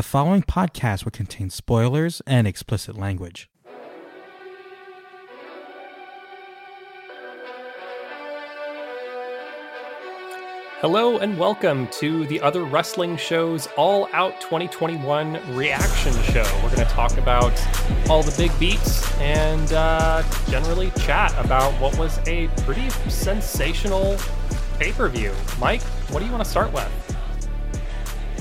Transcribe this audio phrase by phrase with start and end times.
[0.00, 3.50] The following podcast will contain spoilers and explicit language.
[10.80, 16.50] Hello and welcome to the Other Wrestling Show's All Out 2021 reaction show.
[16.62, 17.52] We're going to talk about
[18.08, 24.16] all the big beats and uh, generally chat about what was a pretty sensational
[24.78, 25.34] pay per view.
[25.58, 26.90] Mike, what do you want to start with?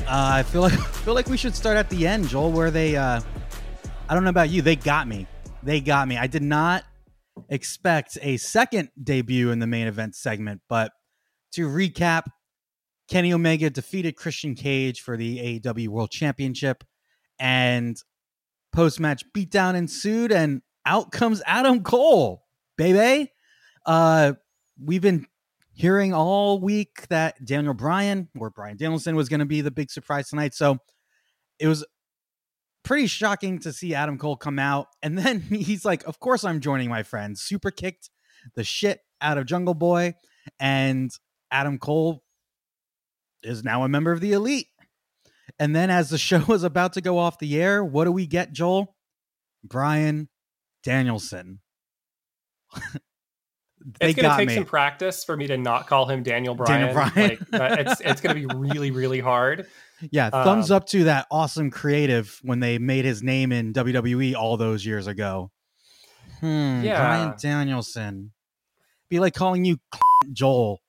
[0.07, 2.95] Uh, I feel like feel like we should start at the end, Joel, where they.
[2.95, 3.21] Uh,
[4.09, 5.27] I don't know about you, they got me.
[5.63, 6.17] They got me.
[6.17, 6.83] I did not
[7.49, 10.91] expect a second debut in the main event segment, but
[11.53, 12.23] to recap,
[13.07, 16.83] Kenny Omega defeated Christian Cage for the AEW World Championship,
[17.39, 17.97] and
[18.71, 22.43] post match beatdown ensued, and out comes Adam Cole,
[22.77, 23.31] baby.
[23.85, 24.33] Uh,
[24.83, 25.25] we've been
[25.79, 29.89] hearing all week that Daniel Bryan or Bryan Danielson was going to be the big
[29.89, 30.53] surprise tonight.
[30.53, 30.77] So
[31.57, 31.85] it was
[32.83, 34.87] pretty shocking to see Adam Cole come out.
[35.01, 37.41] And then he's like, Of course, I'm joining my friends.
[37.41, 38.09] Super kicked
[38.55, 40.15] the shit out of Jungle Boy.
[40.59, 41.11] And
[41.49, 42.23] Adam Cole
[43.41, 44.67] is now a member of the elite.
[45.59, 48.27] And then as the show was about to go off the air, what do we
[48.27, 48.97] get, Joel?
[49.63, 50.27] Bryan
[50.83, 51.61] Danielson.
[54.01, 54.55] it's going to take me.
[54.55, 56.81] some practice for me to not call him Daniel Bryan.
[56.81, 57.37] Daniel Bryan.
[57.51, 59.67] like, it's it's going to be really really hard.
[60.11, 64.35] Yeah, thumbs um, up to that awesome creative when they made his name in WWE
[64.35, 65.51] all those years ago.
[66.39, 67.33] Hmm, yeah.
[67.41, 68.31] Danielson.
[69.09, 69.77] Be like calling you
[70.33, 70.79] Joel.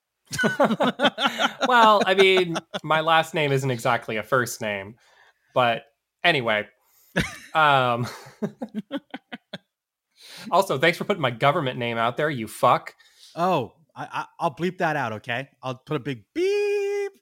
[1.66, 4.94] well, I mean, my last name isn't exactly a first name,
[5.54, 5.82] but
[6.22, 6.66] anyway.
[7.54, 8.06] Um
[10.50, 12.94] also, thanks for putting my government name out there, you fuck.
[13.34, 15.12] Oh, I, I, will bleep that out.
[15.14, 17.12] Okay, I'll put a big beep.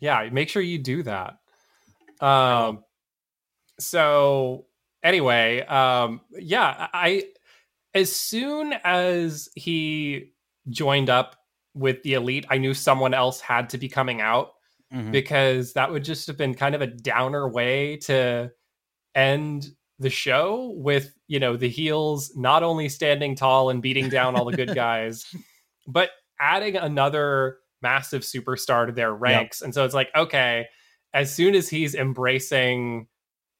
[0.00, 1.38] Yeah, make sure you do that.
[2.20, 2.84] Um.
[3.80, 4.66] So
[5.02, 7.24] anyway, um, yeah, I
[7.94, 10.32] as soon as he
[10.68, 11.36] joined up
[11.74, 14.52] with the elite, I knew someone else had to be coming out
[14.92, 15.10] mm-hmm.
[15.10, 18.50] because that would just have been kind of a downer way to
[19.14, 24.34] end the show with you know the heels not only standing tall and beating down
[24.34, 25.24] all the good guys
[25.86, 26.10] but
[26.40, 29.60] adding another massive superstar to their ranks.
[29.60, 29.66] Yep.
[29.66, 30.66] and so it's like okay
[31.14, 33.06] as soon as he's embracing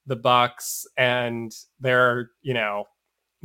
[0.07, 2.85] the bucks and they're you know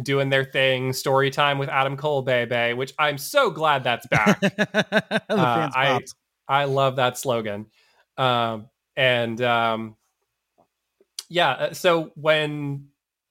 [0.02, 4.40] doing their thing story time with adam cole baby which i'm so glad that's back.
[4.42, 6.00] uh, i
[6.48, 7.68] i love that slogan.
[8.18, 9.96] Um, and um,
[11.30, 12.88] yeah, uh, so when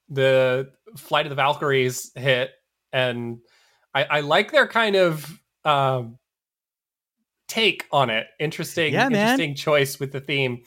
[0.09, 2.51] the Flight of the Valkyries hit,
[2.93, 3.39] and
[3.95, 6.19] I, I like their kind of um,
[7.49, 8.27] take on it.
[8.39, 10.63] Interesting, yeah, interesting choice with the theme.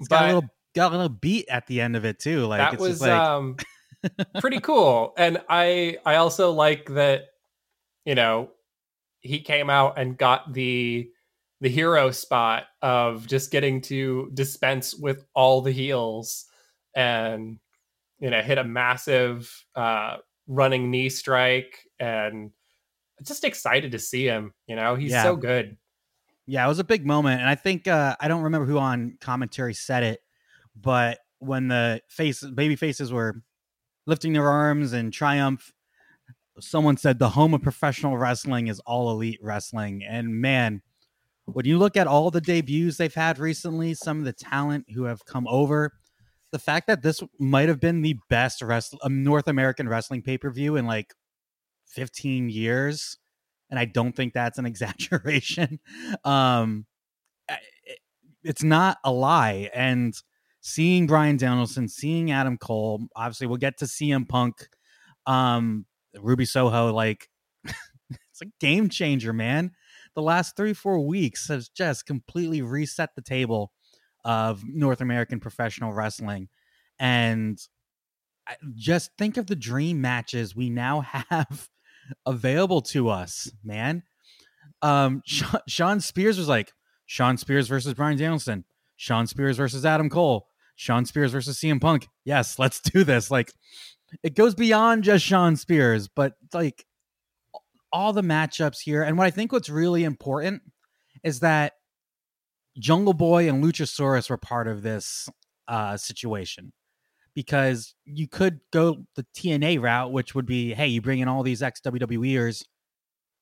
[0.00, 2.46] It's but got a little got a little beat at the end of it too.
[2.46, 3.10] Like that was like...
[3.10, 3.56] um,
[4.40, 7.24] pretty cool, and I I also like that.
[8.04, 8.50] You know,
[9.20, 11.08] he came out and got the
[11.60, 16.46] the hero spot of just getting to dispense with all the heels
[16.94, 17.58] and
[18.18, 20.16] you know hit a massive uh,
[20.46, 22.50] running knee strike and
[23.22, 25.22] just excited to see him you know he's yeah.
[25.22, 25.76] so good
[26.46, 29.16] yeah it was a big moment and i think uh, i don't remember who on
[29.20, 30.20] commentary said it
[30.74, 33.42] but when the face baby faces were
[34.06, 35.72] lifting their arms in triumph
[36.58, 40.82] someone said the home of professional wrestling is all elite wrestling and man
[41.46, 45.04] when you look at all the debuts they've had recently some of the talent who
[45.04, 45.92] have come over
[46.52, 50.50] the fact that this might have been the best um, North American wrestling pay per
[50.50, 51.14] view in like
[51.88, 53.18] 15 years,
[53.70, 55.80] and I don't think that's an exaggeration.
[56.24, 56.86] Um,
[58.44, 59.70] it's not a lie.
[59.74, 60.14] And
[60.60, 64.68] seeing Bryan Danielson, seeing Adam Cole, obviously we'll get to CM Punk,
[65.26, 65.86] um,
[66.20, 67.28] Ruby Soho, like
[67.64, 69.72] it's a game changer, man.
[70.14, 73.72] The last three, four weeks has just completely reset the table
[74.24, 76.48] of North American professional wrestling.
[76.98, 77.58] And
[78.74, 81.00] just think of the dream matches we now
[81.30, 81.68] have
[82.26, 84.02] available to us, man.
[84.80, 85.22] Um,
[85.68, 86.72] Shawn Spears was like
[87.06, 88.64] Shawn Spears versus Bryan Danielson,
[88.96, 92.08] Shawn Spears versus Adam Cole, Shawn Spears versus CM Punk.
[92.24, 93.30] Yes, let's do this.
[93.30, 93.52] Like,
[94.22, 96.84] it goes beyond just Shawn Spears, but like
[97.92, 99.02] all the matchups here.
[99.02, 100.62] And what I think what's really important
[101.22, 101.74] is that
[102.78, 105.28] Jungle Boy and Luchasaurus were part of this
[105.68, 106.72] uh, situation
[107.34, 111.42] because you could go the TNA route, which would be, hey, you bring in all
[111.42, 112.64] these ex WWEers,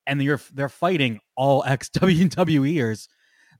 [0.06, 3.08] and you're they're fighting all ex WWEers.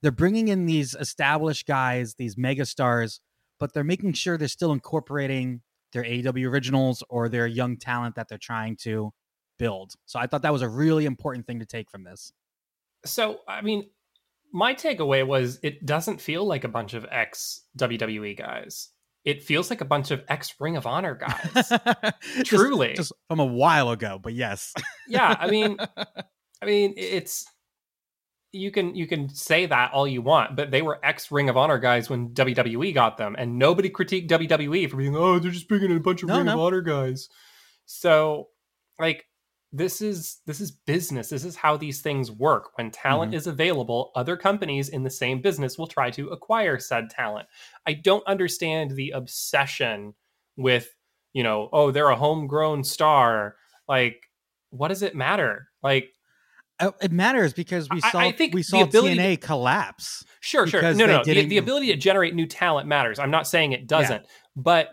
[0.02, 3.20] They're bringing in these established guys, these megastars,
[3.58, 5.60] but they're making sure they're still incorporating
[5.92, 9.12] their AEW originals or their young talent that they're trying to
[9.58, 9.92] build.
[10.06, 12.32] So I thought that was a really important thing to take from this.
[13.04, 13.90] So, I mean,
[14.52, 18.88] my takeaway was it doesn't feel like a bunch of ex WWE guys.
[19.24, 21.14] It feels like a bunch of ex Ring of Honor
[21.54, 21.72] guys.
[22.44, 22.94] Truly.
[22.94, 24.74] Just, just from a while ago, but yes.
[25.08, 25.76] yeah, I mean
[26.62, 27.44] I mean it's
[28.52, 31.56] you can you can say that all you want, but they were ex Ring of
[31.56, 35.68] Honor guys when WWE got them, and nobody critiqued WWE for being oh they're just
[35.68, 36.54] bringing in a bunch of no, Ring no.
[36.54, 37.28] of Honor guys.
[37.86, 38.48] So,
[38.98, 39.26] like
[39.72, 41.28] this is this is business.
[41.28, 42.76] This is how these things work.
[42.76, 43.38] When talent mm-hmm.
[43.38, 47.48] is available, other companies in the same business will try to acquire said talent.
[47.86, 50.14] I don't understand the obsession
[50.56, 50.94] with
[51.32, 53.56] you know oh they're a homegrown star.
[53.88, 54.28] Like
[54.70, 55.68] what does it matter?
[55.82, 56.12] Like
[56.80, 60.24] uh, it matters because we saw I, I think we saw TNA to, collapse.
[60.40, 60.82] Sure, sure.
[60.82, 61.22] No, no.
[61.22, 63.18] The, the, ability to generate new talent matters.
[63.18, 64.28] I'm not saying it doesn't, yeah.
[64.56, 64.88] but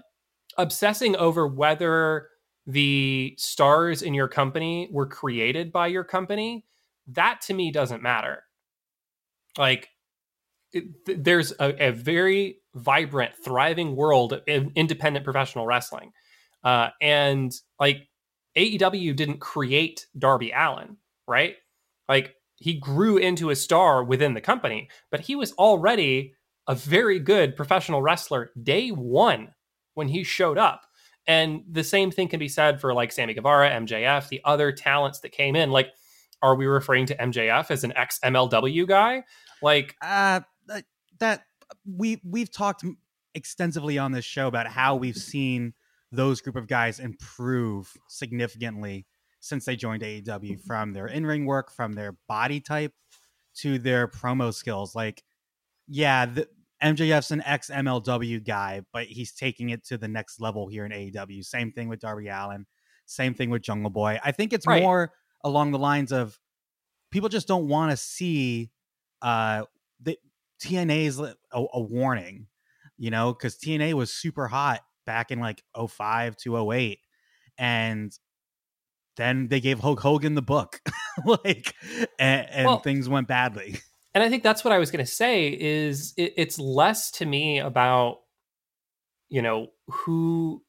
[0.58, 2.28] obsessing over whether
[2.68, 6.66] the stars in your company were created by your company,
[7.08, 8.44] that to me doesn't matter.
[9.58, 9.90] Like
[10.74, 14.42] it, there's a, a, very vibrant, thriving world of
[14.75, 16.12] independent professional wrestling,
[16.64, 18.10] uh, and like
[18.58, 21.56] AEW didn't create Darby Allin, right?
[22.10, 26.34] Like he grew into a star within the company, but he was already
[26.68, 29.54] a very good professional wrestler day one
[29.94, 30.87] when he showed up.
[31.28, 35.20] And the same thing can be said for like Sammy Guevara, MJF, the other talents
[35.20, 35.72] that came in.
[35.72, 35.92] Like,
[36.42, 39.24] are we referring to MJF as an ex MLW guy?
[39.62, 40.42] Like, uh,
[41.20, 41.44] that
[41.86, 42.86] we we've talked
[43.36, 45.74] extensively on this show about how we've seen
[46.12, 49.06] those group of guys improve significantly
[49.40, 52.94] since they joined AEW from their in ring work, from their body type
[53.56, 54.96] to their promo skills.
[54.96, 55.24] Like,
[55.88, 56.48] yeah, the,
[56.84, 60.92] MJF's an ex MLW guy, but he's taking it to the next level here in
[60.92, 61.44] AEW.
[61.44, 62.66] Same thing with Darby Allin.
[63.06, 64.20] Same thing with Jungle Boy.
[64.24, 64.82] I think it's right.
[64.84, 65.14] more
[65.44, 66.38] along the lines of
[67.12, 68.70] people just don't want to see
[69.22, 69.64] uh
[70.02, 70.18] the
[70.62, 72.48] TNA's a, a warning,
[72.98, 77.00] you know, because TNA was super hot back in like 05 to 08.
[77.58, 78.12] And
[79.16, 80.80] then they gave Hulk Hogan the book,
[81.26, 81.74] like,
[82.20, 83.80] and, and well, things went badly.
[84.18, 87.25] And I think that's what I was going to say is it, it's less to
[87.28, 88.22] me about,
[89.30, 90.64] you know, who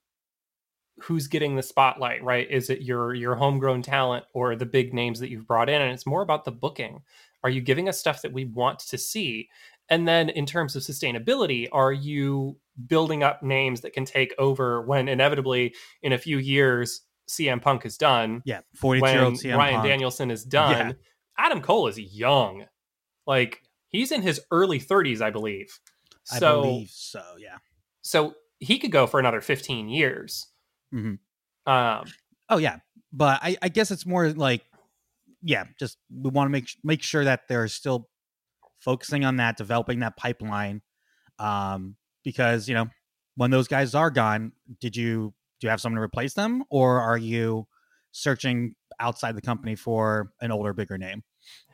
[1.01, 2.47] who's getting the spotlight, right?
[2.51, 5.81] Is it your your homegrown talent or the big names that you've brought in?
[5.81, 7.01] And it's more about the booking.
[7.43, 9.49] Are you giving us stuff that we want to see?
[9.89, 14.83] And then in terms of sustainability, are you building up names that can take over
[14.83, 17.01] when inevitably in a few years
[17.31, 18.43] CM Punk is done.
[18.45, 19.87] Yeah, 42 year old CM Ryan Punk.
[19.87, 20.89] Danielson is done.
[20.89, 20.93] Yeah.
[21.39, 22.67] Adam Cole is young.
[23.29, 25.79] Like he's in his early 30s, I believe.
[26.25, 27.59] So, I believe so, yeah.
[28.03, 30.49] So he could go for another 15 years.
[30.93, 31.71] Mm-hmm.
[31.71, 32.05] Um,
[32.49, 32.79] oh yeah,
[33.13, 34.65] but I, I guess it's more like,
[35.43, 38.09] yeah, just we want to make make sure that they're still
[38.81, 40.81] focusing on that, developing that pipeline,
[41.39, 42.89] um, because you know
[43.37, 47.01] when those guys are gone, did you do you have someone to replace them, or
[47.01, 47.69] are you
[48.11, 51.23] searching outside the company for an older, bigger name?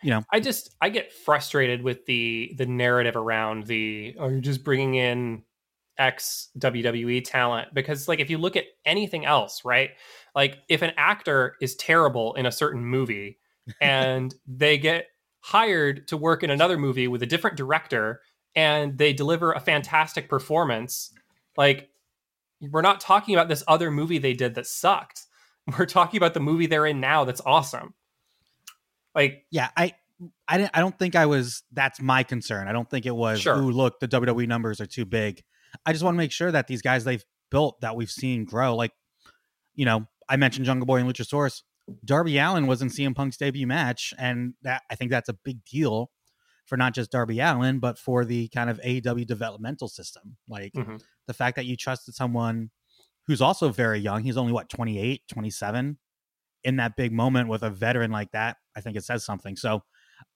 [0.02, 4.40] You know, I just I get frustrated with the the narrative around the oh you're
[4.40, 5.42] just bringing in
[5.98, 9.90] ex WWE talent because like if you look at anything else, right?
[10.34, 13.38] Like if an actor is terrible in a certain movie
[13.80, 15.06] and they get
[15.40, 18.20] hired to work in another movie with a different director
[18.56, 21.12] and they deliver a fantastic performance,
[21.56, 21.88] like
[22.60, 25.22] we're not talking about this other movie they did that sucked.
[25.78, 27.94] We're talking about the movie they're in now that's awesome.
[29.14, 29.94] Like, yeah, I,
[30.48, 30.70] I didn't.
[30.74, 31.62] I don't think I was.
[31.72, 32.68] That's my concern.
[32.68, 33.40] I don't think it was.
[33.40, 33.56] Sure.
[33.56, 35.42] Ooh, look, the WWE numbers are too big.
[35.84, 38.76] I just want to make sure that these guys they've built that we've seen grow.
[38.76, 38.92] Like,
[39.74, 41.62] you know, I mentioned Jungle Boy and Luchasaurus.
[42.04, 45.64] Darby Allin was in CM Punk's debut match, and that I think that's a big
[45.64, 46.10] deal
[46.66, 50.36] for not just Darby Allin, but for the kind of AEW developmental system.
[50.48, 50.96] Like mm-hmm.
[51.26, 52.70] the fact that you trusted someone
[53.26, 55.98] who's also very young, he's only what, 28, 27
[56.64, 59.56] in that big moment with a veteran like that, I think it says something.
[59.56, 59.82] So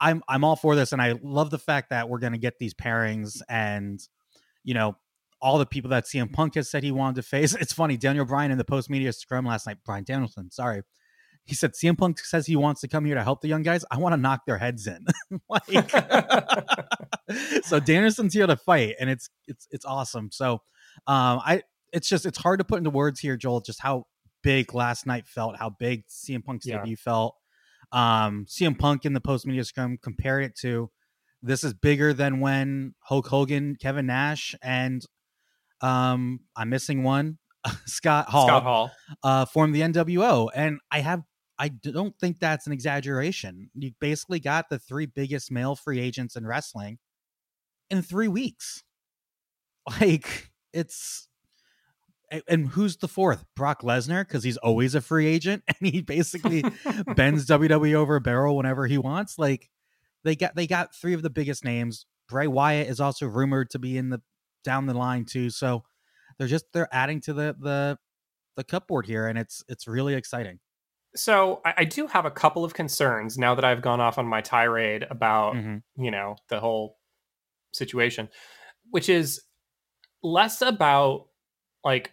[0.00, 2.58] I'm I'm all for this and I love the fact that we're going to get
[2.58, 4.00] these pairings and
[4.64, 4.97] you know
[5.40, 7.54] all the people that CM Punk has said he wanted to face.
[7.61, 10.82] It's funny, Daniel Bryan in the post media scrum last night, Bryan Danielson, sorry,
[11.49, 13.82] he said CM Punk says he wants to come here to help the young guys.
[13.90, 15.06] I want to knock their heads in.
[15.49, 15.90] like
[17.62, 20.30] so Danielson's here to fight and it's it's it's awesome.
[20.30, 20.54] So
[21.06, 24.04] um I it's just it's hard to put into words here, Joel, just how
[24.42, 26.78] big last night felt, how big CM Punk's yeah.
[26.78, 27.35] debut felt.
[27.92, 30.90] Um CM Punk in the post media scrum compared it to
[31.42, 35.04] this is bigger than when Hulk Hogan, Kevin Nash, and
[35.80, 37.38] um, I'm missing one.
[37.87, 38.90] Scott Hall, Scott Hall.
[39.23, 41.23] uh, formed the NWO, and I have
[41.59, 43.71] I don't think that's an exaggeration.
[43.75, 46.99] You basically got the three biggest male free agents in wrestling
[47.90, 48.83] in three weeks.
[50.02, 51.27] Like it's
[52.47, 53.44] and who's the fourth?
[53.56, 56.62] Brock Lesnar because he's always a free agent and he basically
[57.16, 59.38] bends WWE over a barrel whenever he wants.
[59.38, 59.70] Like
[60.25, 62.06] they got they got three of the biggest names.
[62.28, 64.20] Bray Wyatt is also rumored to be in the
[64.64, 65.50] down the line too.
[65.50, 65.85] So
[66.38, 67.99] they're just they're adding to the the
[68.56, 70.58] the cupboard here, and it's it's really exciting.
[71.16, 74.26] So I, I do have a couple of concerns now that I've gone off on
[74.26, 75.82] my tirade about Mhm.
[75.97, 76.99] you know the whole
[77.73, 78.28] situation,
[78.90, 79.40] which is
[80.23, 81.28] less about
[81.85, 82.12] like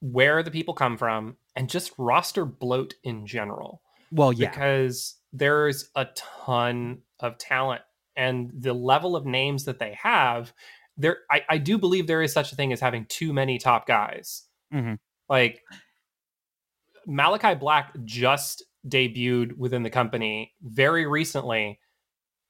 [0.00, 5.90] where the people come from and just roster bloat in general Well, yeah, because there's
[5.94, 7.82] a ton of talent
[8.16, 10.52] and the level of names that they have
[10.96, 13.86] there I, I do believe there is such a thing as having too many top
[13.86, 14.44] guys.
[14.72, 14.98] Mhm.
[15.28, 15.62] like
[17.08, 21.78] malakai black just debuted within the company very recently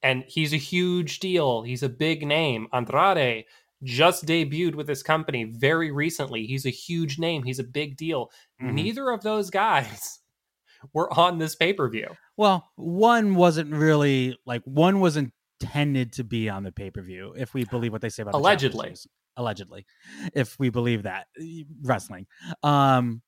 [0.03, 1.63] and he's a huge deal.
[1.63, 2.69] He's a big name.
[2.73, 3.45] Andrade
[3.83, 8.31] just debuted with this company very recently he's a huge name he's a big deal
[8.63, 8.73] Mhm.
[8.75, 10.21] neither of those guys
[10.95, 16.65] were on this pay-per-view Well, one wasn't really like one was intended to be on
[16.65, 18.79] the pay per view, if we believe what they say about the Allegedly.
[18.79, 19.07] championships.
[19.39, 19.85] Allegedly,
[20.35, 22.27] if we believe that eh, wrestling.
[22.63, 23.21] Um,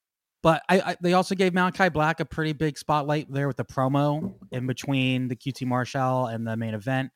[0.43, 3.65] but I, I they also gave Malakai Black a pretty big spotlight there with the
[3.67, 7.11] promo in between the QT Marshall and the main event.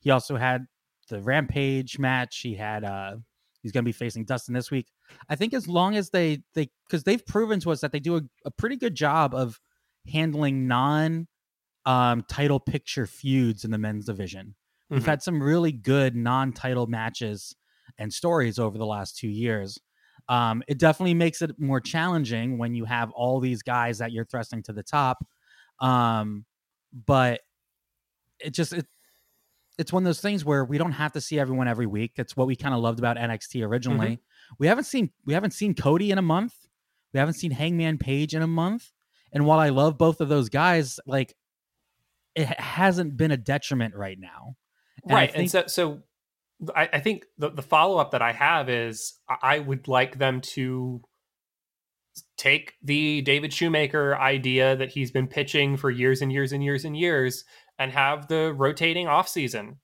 [0.00, 0.66] He also had
[1.12, 2.40] the Rampage match.
[2.40, 3.16] He had uh
[3.62, 4.88] he's going to be facing Dustin this week.
[5.28, 8.16] I think as long as they they because they've proven to us that they do
[8.16, 9.60] a, a pretty good job of
[10.12, 11.28] handling non
[11.86, 14.54] um title picture feuds in the men's division.
[14.88, 15.06] We've Mhm.
[15.06, 17.54] had some really good non-title matches
[17.98, 19.78] and stories over the last two years.
[20.28, 24.26] Um, it definitely makes it more challenging when you have all these guys that you're
[24.26, 25.18] thrusting to the top.
[25.80, 26.44] Um,
[26.92, 27.40] but
[28.38, 28.86] it just it,
[29.78, 32.12] it's one of those things where we don't have to see everyone every week.
[32.16, 33.64] It's what we kind of loved about NXT mm-hmm.
[33.64, 34.20] originally.
[34.58, 36.54] We haven't seen we haven't seen Cody in a month.
[37.12, 38.90] We haven't seen Hangman Page in a month.
[39.32, 41.34] And while I love both of those guys, like
[42.34, 44.56] it hasn't been a detriment right now.
[45.04, 46.02] And right and so so
[46.74, 50.40] i, I think the, the follow-up that i have is I- i would like them
[50.52, 51.02] to
[52.36, 56.84] take the david shoemaker idea that he's been pitching for years and years and years
[56.84, 57.44] and years
[57.78, 59.78] and have the rotating off season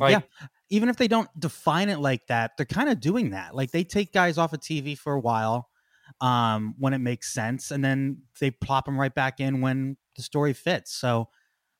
[0.00, 0.46] like Yeah.
[0.70, 3.54] even if they don't define it like that, they're kind of doing that.
[3.54, 5.68] Like they take guys off of TV for a while
[6.20, 10.22] um, when it makes sense, and then they plop them right back in when the
[10.22, 10.94] story fits.
[10.94, 11.28] So,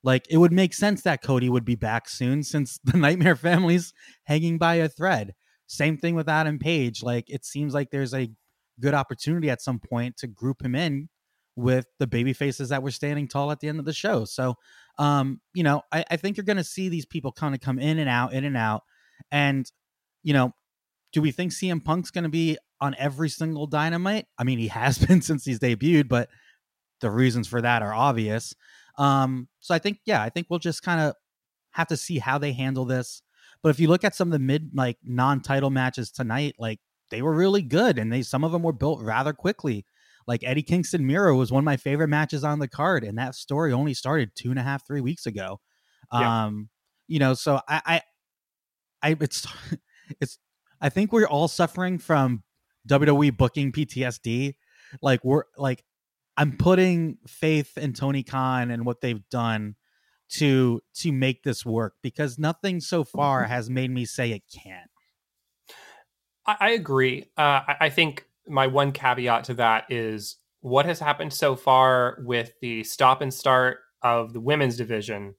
[0.05, 3.93] like, it would make sense that Cody would be back soon since the Nightmare Family's
[4.25, 5.35] hanging by a thread.
[5.67, 7.03] Same thing with Adam Page.
[7.03, 8.31] Like, it seems like there's a
[8.81, 11.09] good opportunity at some point to group him in
[11.57, 14.25] with the baby faces that were standing tall at the end of the show.
[14.25, 14.55] So,
[14.99, 17.79] um, you know, I, I think you're going to see these people kind of come
[17.79, 18.83] in and out, in and out.
[19.31, 19.71] And,
[20.23, 20.53] you know,
[21.13, 24.27] do we think CM Punk's going to be on every single dynamite?
[24.39, 26.29] I mean, he has been since he's debuted, but
[27.01, 28.55] the reasons for that are obvious.
[28.99, 31.15] Um, so I think, yeah, I think we'll just kind of
[31.73, 33.23] have to see how they handle this.
[33.63, 36.81] But if you look at some of the mid, like non title matches tonight, like
[37.11, 39.85] they were really good and they, some of them were built rather quickly.
[40.29, 43.35] Like Eddie Kingston Miro was one of my favorite matches on the card, and that
[43.35, 45.59] story only started two and a half, three weeks ago.
[46.13, 46.45] Yeah.
[46.45, 46.69] Um,
[47.07, 48.03] you know, so I, I,
[49.03, 49.47] I, it's,
[50.21, 50.39] it's,
[50.83, 52.45] I think we're all suffering from
[52.89, 54.53] WWE booking PTSD.
[55.01, 55.83] Like we're like,
[56.37, 59.77] I'm putting faith in Tony Khan and what they've done
[60.33, 64.91] to to make this work because nothing so far has made me say it can't.
[66.47, 67.25] I, I agree.
[67.37, 72.19] Uh, I, I think my one caveat to that is what has happened so far
[72.25, 75.35] with the stop and start of the women's division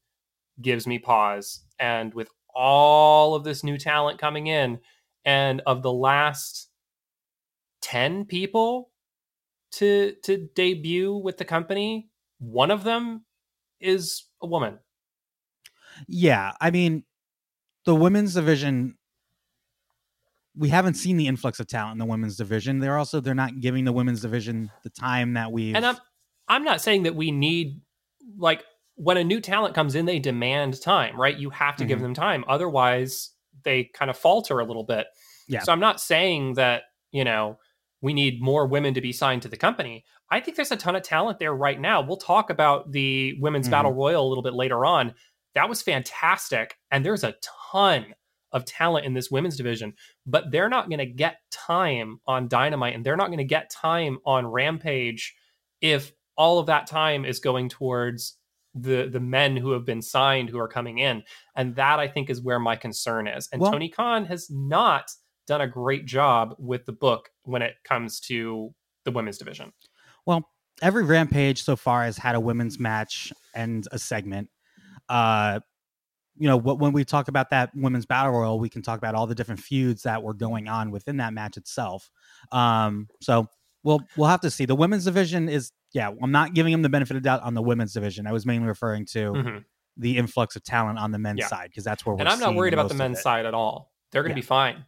[0.62, 1.64] gives me pause.
[1.80, 4.80] And with all of this new talent coming in,
[5.26, 6.70] and of the last
[7.82, 8.92] 10 people
[9.72, 13.26] to to debut with the company, one of them
[13.80, 14.80] is a woman.
[16.08, 17.04] Yeah, I mean,
[17.86, 18.98] the women's division.
[20.60, 22.80] We haven't seen the influx of talent in the women's division.
[22.80, 25.74] They're also they're not giving the women's division the time that we.
[25.74, 25.98] And I'm
[26.48, 27.82] I'm not saying that we need
[28.38, 28.64] like
[28.96, 31.38] when a new talent comes in, they demand time, right?
[31.38, 32.04] You have to give Mhm.
[32.04, 32.44] them time.
[32.48, 33.32] Otherwise,
[33.64, 35.08] they kind of falter a little bit.
[35.48, 35.62] Yeah.
[35.62, 37.58] So I'm not saying that, you know,
[38.02, 40.04] we need more women to be signed to the company.
[40.30, 42.02] I think there's a ton of talent there right now.
[42.02, 43.72] We'll talk about the women's Mhm.
[43.72, 45.16] battle royal a little bit later on.
[45.56, 46.78] That was fantastic.
[46.92, 47.36] And there's a
[47.72, 48.14] ton
[48.52, 49.94] of talent in this women's division,
[50.30, 53.72] but they're not going to get time on Dynamite and they're not going to get
[53.72, 55.36] time on Rampage
[55.82, 58.38] if all of that time is going towards
[58.76, 61.24] the the men who have been signed who are coming in.
[61.56, 63.50] And that I think is where my concern is.
[63.52, 65.10] And well, Tony Khan has not
[65.48, 68.74] done a great job with the book when it comes to
[69.06, 69.74] the women's division.
[70.26, 70.48] Well,
[70.82, 74.50] every Rampage so far has had a women's match and a segment.
[75.08, 75.62] Uh,
[76.40, 79.28] you know, when we talk about that women's battle royal, we can talk about all
[79.28, 82.10] the different feuds that were going on within that match itself.
[82.52, 83.48] Um, so
[83.84, 84.66] we'll we'll have to see.
[84.66, 86.10] The women's division is yeah.
[86.22, 88.26] I'm not giving them the benefit of doubt on the women's division.
[88.26, 89.58] I was mainly referring to mm-hmm.
[89.98, 91.48] the influx of talent on the men's yeah.
[91.48, 92.22] side because that's where we're.
[92.22, 93.92] And I'm not worried about the men's side at all.
[94.12, 94.44] They're going to yeah.
[94.44, 94.86] be fine.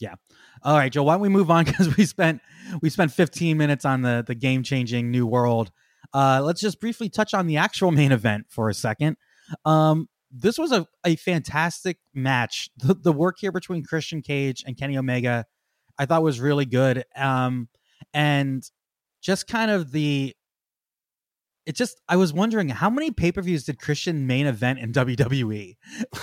[0.00, 0.14] Yeah.
[0.62, 1.02] All right, Joe.
[1.02, 2.40] Why don't we move on because we spent
[2.80, 5.70] we spent 15 minutes on the the game changing new world.
[6.14, 9.16] Uh, let's just briefly touch on the actual main event for a second.
[9.64, 12.70] Um, this was a, a fantastic match.
[12.78, 15.46] The, the work here between Christian Cage and Kenny Omega,
[15.98, 17.04] I thought was really good.
[17.16, 17.68] Um,
[18.12, 18.62] and
[19.22, 20.34] just kind of the
[21.66, 25.76] it just I was wondering how many pay-per-views did Christian main event in WWE?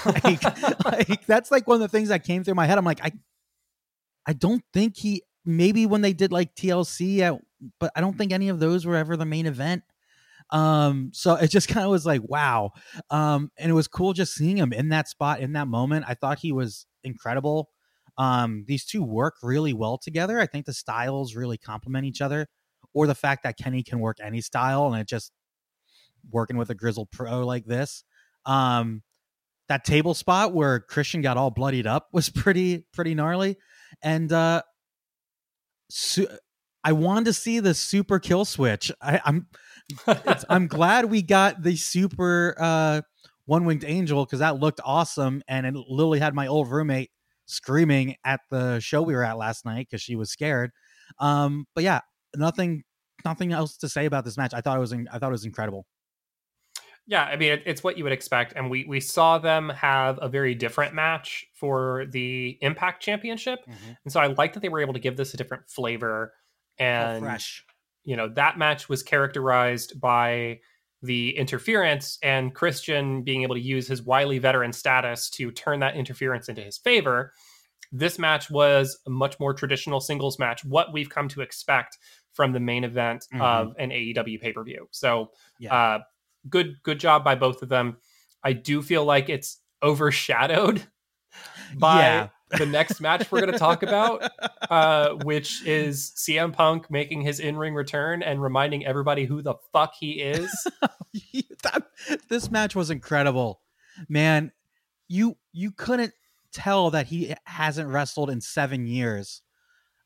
[0.23, 2.77] like, like that's like one of the things that came through my head.
[2.77, 3.11] I'm like, I
[4.27, 7.41] I don't think he maybe when they did like TLC at,
[7.79, 9.83] but I don't think any of those were ever the main event.
[10.51, 12.71] Um, so it just kind of was like, wow.
[13.09, 16.05] Um, and it was cool just seeing him in that spot in that moment.
[16.07, 17.69] I thought he was incredible.
[18.17, 20.39] Um, these two work really well together.
[20.39, 22.47] I think the styles really complement each other,
[22.93, 25.31] or the fact that Kenny can work any style and it just
[26.29, 28.03] working with a grizzled pro like this.
[28.45, 29.03] Um,
[29.69, 33.57] that table spot where Christian got all bloodied up was pretty pretty gnarly,
[34.03, 34.63] and uh,
[35.89, 36.27] su-
[36.83, 38.91] I wanted to see the super kill switch.
[39.01, 39.47] I, I'm
[40.49, 43.01] I'm glad we got the super uh,
[43.45, 47.11] one winged angel because that looked awesome, and it literally had my old roommate
[47.45, 50.71] screaming at the show we were at last night because she was scared.
[51.19, 52.01] Um, but yeah,
[52.35, 52.83] nothing
[53.25, 54.53] nothing else to say about this match.
[54.53, 55.85] I thought it was in, I thought it was incredible.
[57.07, 60.19] Yeah, I mean it, it's what you would expect, and we we saw them have
[60.21, 63.91] a very different match for the Impact Championship, mm-hmm.
[64.03, 66.33] and so I like that they were able to give this a different flavor
[66.77, 67.65] and fresh
[68.03, 70.59] you know that match was characterized by
[71.03, 75.95] the interference and Christian being able to use his wily veteran status to turn that
[75.95, 77.33] interference into his favor.
[77.91, 81.97] This match was a much more traditional singles match, what we've come to expect
[82.33, 83.41] from the main event mm-hmm.
[83.41, 84.87] of an AEW pay per view.
[84.91, 85.73] So, yeah.
[85.73, 85.99] uh,
[86.49, 87.97] good good job by both of them.
[88.43, 90.83] I do feel like it's overshadowed
[91.77, 94.29] by yeah the next match we're going to talk about,
[94.69, 99.55] uh, which is CM Punk making his in ring return and reminding everybody who the
[99.71, 100.51] fuck he is.
[101.63, 101.83] that,
[102.29, 103.61] this match was incredible,
[104.07, 104.51] man.
[105.07, 106.13] You you couldn't
[106.53, 109.41] tell that he hasn't wrestled in seven years.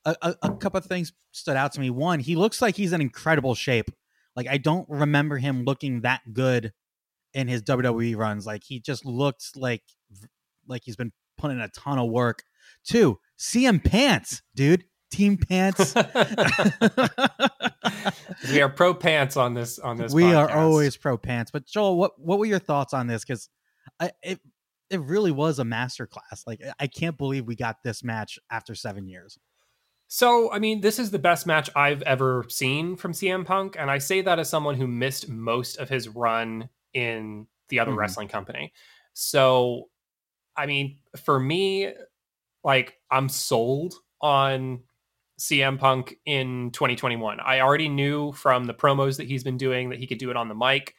[0.06, 1.90] A, a, a couple of things stood out to me.
[1.90, 3.90] One, he looks like he's in incredible shape.
[4.36, 6.74] Like I don't remember him looking that good
[7.34, 8.46] in his WWE runs.
[8.46, 9.84] Like he just looked like
[10.68, 12.43] like he's been put in a ton of work.
[12.84, 14.86] Two, CM Pants, dude.
[15.12, 15.93] Team Pants.
[18.52, 20.13] we are pro pants on this on this.
[20.13, 20.38] We podcast.
[20.38, 21.52] are always pro pants.
[21.52, 23.24] But Joel, what what were your thoughts on this?
[23.24, 23.50] Because
[24.21, 24.39] it
[24.89, 26.43] it really was a masterclass.
[26.45, 29.38] Like I can't believe we got this match after seven years.
[30.08, 33.89] So, I mean, this is the best match I've ever seen from CM Punk, and
[33.89, 38.00] I say that as someone who missed most of his run in the other mm-hmm.
[38.00, 38.71] wrestling company.
[39.13, 39.89] So,
[40.58, 41.91] I mean, for me,
[42.63, 44.82] like I'm sold on
[45.39, 47.39] CM Punk in 2021.
[47.39, 50.38] I already knew from the promos that he's been doing that he could do it
[50.38, 50.96] on the mic,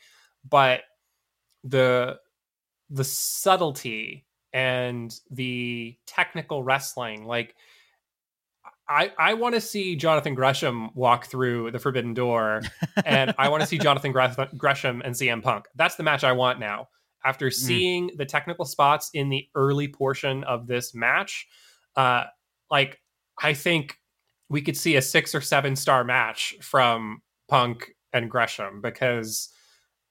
[0.49, 0.83] but
[1.65, 2.19] the
[2.91, 7.55] the subtlety and the technical wrestling, like
[8.89, 12.63] I, I want to see Jonathan Gresham walk through the Forbidden Door,
[13.05, 15.67] and I want to see Jonathan Gresham and CM Punk.
[15.75, 16.89] That's the match I want now
[17.27, 17.53] after mm.
[17.53, 18.17] seeing mm.
[18.17, 21.47] the technical spots in the early portion of this match,
[21.97, 22.25] uh,
[22.71, 23.01] like
[23.43, 23.99] I think
[24.49, 29.49] we could see a six or seven star match from Punk and Gresham because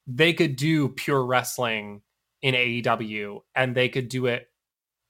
[0.05, 2.01] they could do pure wrestling
[2.41, 4.47] in AEW and they could do it,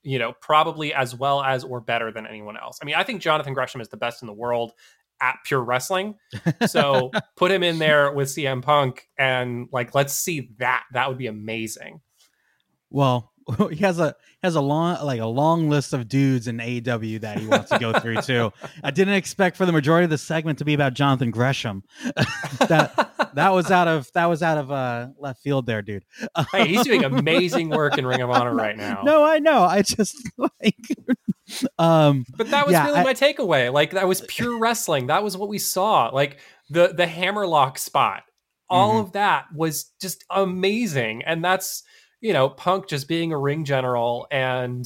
[0.02, 2.78] you know, probably as well as or better than anyone else.
[2.80, 4.72] I mean, I think Jonathan Gresham is the best in the world
[5.20, 6.16] at pure wrestling.
[6.66, 10.84] So put him in there with CM Punk and like let's see that.
[10.92, 12.00] That would be amazing.
[12.90, 13.32] Well,
[13.70, 17.38] he has a has a long like a long list of dudes in AEW that
[17.38, 18.52] he wants to go through too.
[18.84, 21.84] I didn't expect for the majority of the segment to be about Jonathan Gresham.
[22.68, 26.04] that that was out of that was out of uh, left field there, dude.
[26.52, 29.02] hey, he's doing amazing work in Ring of Honor right now.
[29.04, 29.62] No, I know.
[29.62, 30.76] I just like
[31.78, 33.72] um But that was Yeah, really I- my takeaway.
[33.72, 35.06] Like that was pure wrestling.
[35.06, 36.08] That was what we saw.
[36.08, 36.38] Like
[36.70, 38.24] the the hammerlock spot.
[38.68, 39.00] All Mhm.
[39.06, 41.22] of that was just amazing.
[41.24, 41.84] And that's,
[42.26, 44.84] you know, Punk just being a ring general and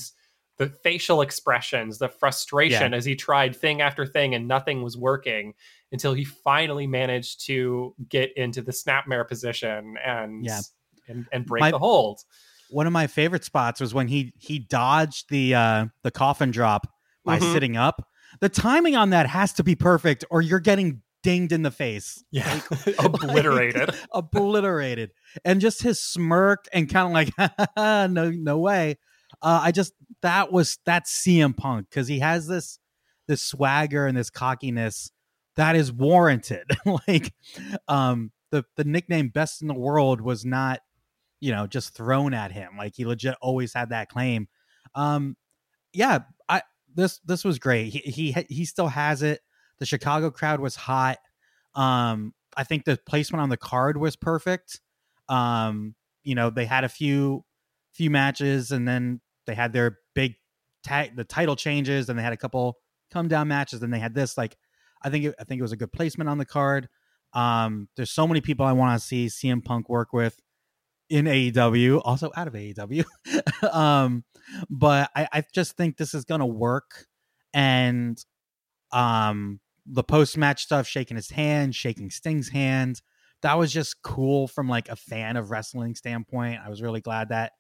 [0.59, 5.55] the facial expressions, the frustration as he tried thing after thing and nothing was working
[5.91, 10.61] until he finally managed to get into the snapmare position and Yeah.
[11.09, 12.21] and, and break My- the hold.
[12.69, 16.87] one of my favorite spots was when he he dodged the uh the coffin drop
[17.25, 17.53] by Mhm.
[17.55, 18.07] sitting up.
[18.41, 22.23] The timing on that has to be perfect or you're getting dinged in the face.
[22.31, 22.61] Yeah.
[22.99, 23.91] Obliterated.
[24.13, 25.13] obliterated
[25.45, 27.67] and just his smirk and kind of like
[28.11, 28.99] no no way
[29.43, 32.79] uh, i just that was that's cm punk because he has this
[33.29, 35.11] this swagger and this cockiness
[35.57, 36.65] that is warranted
[37.09, 37.33] like
[37.89, 40.81] um the the nickname best in the world was not
[41.41, 44.49] you know just thrown at him like he legit always had that claim
[44.95, 45.37] um
[45.93, 46.63] yeah i
[46.95, 49.41] this this was great he he he still has it
[49.81, 51.19] the chicago crowd was hot
[51.75, 54.81] um i think the placement on the card was perfect
[55.29, 57.45] um you know they had a few
[57.93, 60.35] few matches and then they had their big
[60.83, 62.79] tag the title changes and they had a couple
[63.11, 64.57] come down matches and they had this like
[65.03, 66.89] i think it, i think it was a good placement on the card.
[67.33, 70.41] Um there's so many people i want to see cm punk work with
[71.09, 73.05] in aew also out of aew
[73.73, 74.25] um
[74.69, 77.07] but i i just think this is gonna work
[77.53, 78.25] and
[78.93, 83.03] um the post match stuff shaking his hand shaking sting's hand.
[83.43, 86.61] That was just cool from like a fan of wrestling standpoint.
[86.65, 87.53] I was really glad that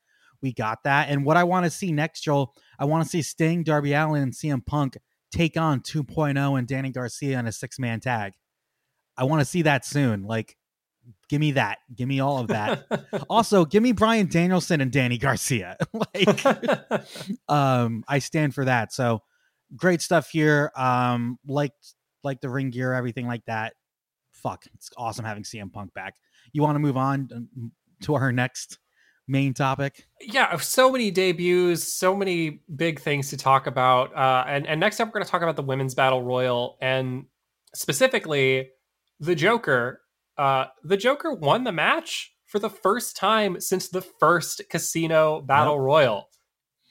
[0.43, 1.09] we got that.
[1.09, 4.23] And what i want to see next joel i want to see sting darby allin
[4.23, 4.97] and cm punk
[5.31, 8.33] take on 2.0 and danny garcia in a six-man tag.
[9.17, 10.25] I want to see that soon.
[10.25, 10.57] Like
[11.29, 11.79] give me that.
[11.95, 12.85] Give me all of that.
[13.29, 15.77] Also give me bryan danielson and danny garcia.
[15.93, 16.45] Like
[17.49, 18.93] um i stand for that.
[18.93, 19.23] So
[19.77, 20.73] great stuff here.
[20.77, 21.73] Um like
[22.25, 23.75] like the ring gear everything like that
[24.33, 26.15] fuck it's awesome having cm punk back
[26.53, 28.79] you want to move on um, to our next
[29.29, 34.15] main topic yeah, so many debuts, so many big things to talk about.
[34.15, 37.25] Uh, and, and next up, we're going to talk about the women's battle royal and
[37.75, 38.71] specifically
[39.19, 40.03] the Joker.
[40.37, 45.75] Uh, the Joker won the match for the first time since the first Casino Battle
[45.75, 45.81] Yep.
[45.81, 46.29] Royal.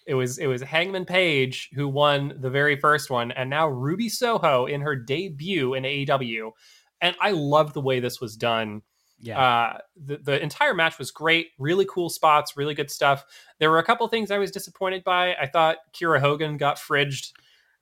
[0.09, 4.09] It was it was Hangman Page who won the very first one, and now Ruby
[4.09, 6.51] Soho in her debut in AEW.
[7.01, 8.81] And I love the way this was done.
[9.21, 13.23] yeah Uh, the, the entire match was great, really cool spots, really good stuff.
[13.59, 15.35] There were a couple things I was disappointed by.
[15.35, 17.31] I thought Kiera Hogan got fridged.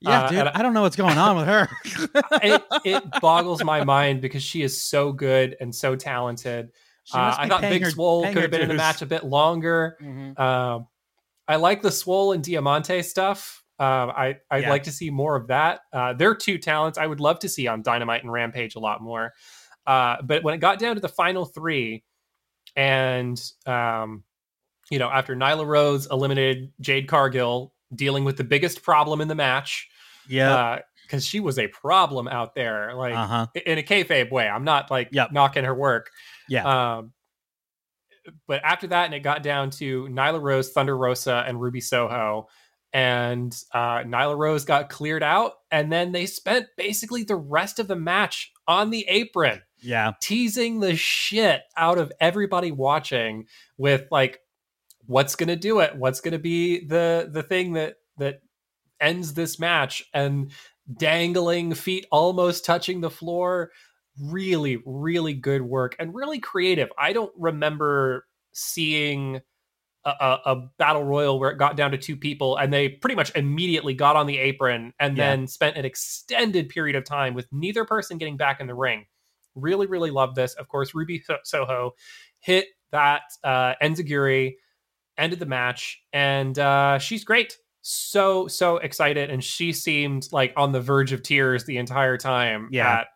[0.01, 1.67] yeah uh, dude i don't know what's going on with her
[2.43, 6.69] It, it boggles my mind because she is so good and so talented.
[7.13, 9.97] Uh, I thought Big her- Swole could have been in the match a bit longer.
[10.01, 10.37] Mhm.
[10.37, 10.87] Um,
[11.47, 13.63] I like the Swole and Diamante stuff.
[13.79, 14.69] Um, I I'd Yeah.
[14.69, 15.81] like to see more of that.
[15.93, 19.01] Uh, they're two talents I would love to see on Dynamite and Rampage a lot
[19.01, 19.33] more.
[19.85, 22.03] Uh, but when it got down to the final three,
[22.75, 24.23] and um,
[24.89, 29.35] you know, after Nyla Rose eliminated Jade Cargill, dealing with the biggest problem in the
[29.35, 29.87] match,
[30.27, 34.47] yeah because she was a problem out there, like uh-huh in a kayfabe way.
[34.47, 35.31] I'm not like Yep.
[35.31, 36.09] knocking her work.
[36.49, 37.13] yeah Um,
[38.47, 42.47] but after that, and it got down to Nyla Rose, Thunder Rosa, and Ruby Soho.
[42.93, 45.53] And uh, Nyla Rose got cleared out.
[45.71, 50.79] And then they spent basically the rest of the match on the apron, yeah teasing
[50.79, 53.45] the shit out of everybody watching
[53.77, 54.39] with like,
[55.05, 55.95] what's going to do it?
[55.95, 58.41] What's going to be the the thing that that
[58.99, 60.03] ends this match?
[60.13, 60.51] And
[60.95, 63.71] dangling feet almost touching the floor
[64.21, 69.39] really really good work and really creative i don't remember seeing
[70.05, 73.15] a, a, a battle royal where it got down to two people and they pretty
[73.15, 75.27] much immediately got on the apron and Yeah.
[75.29, 79.05] then spent an extended period of time with neither person getting back in the ring
[79.55, 81.91] really really love this of course ruby soho
[82.39, 84.53] hit that uh enziguri
[85.17, 90.71] ended the match and uh she's great so so excited and she seemed like on
[90.73, 92.99] the verge of tears the entire time Yeah.
[92.99, 93.07] at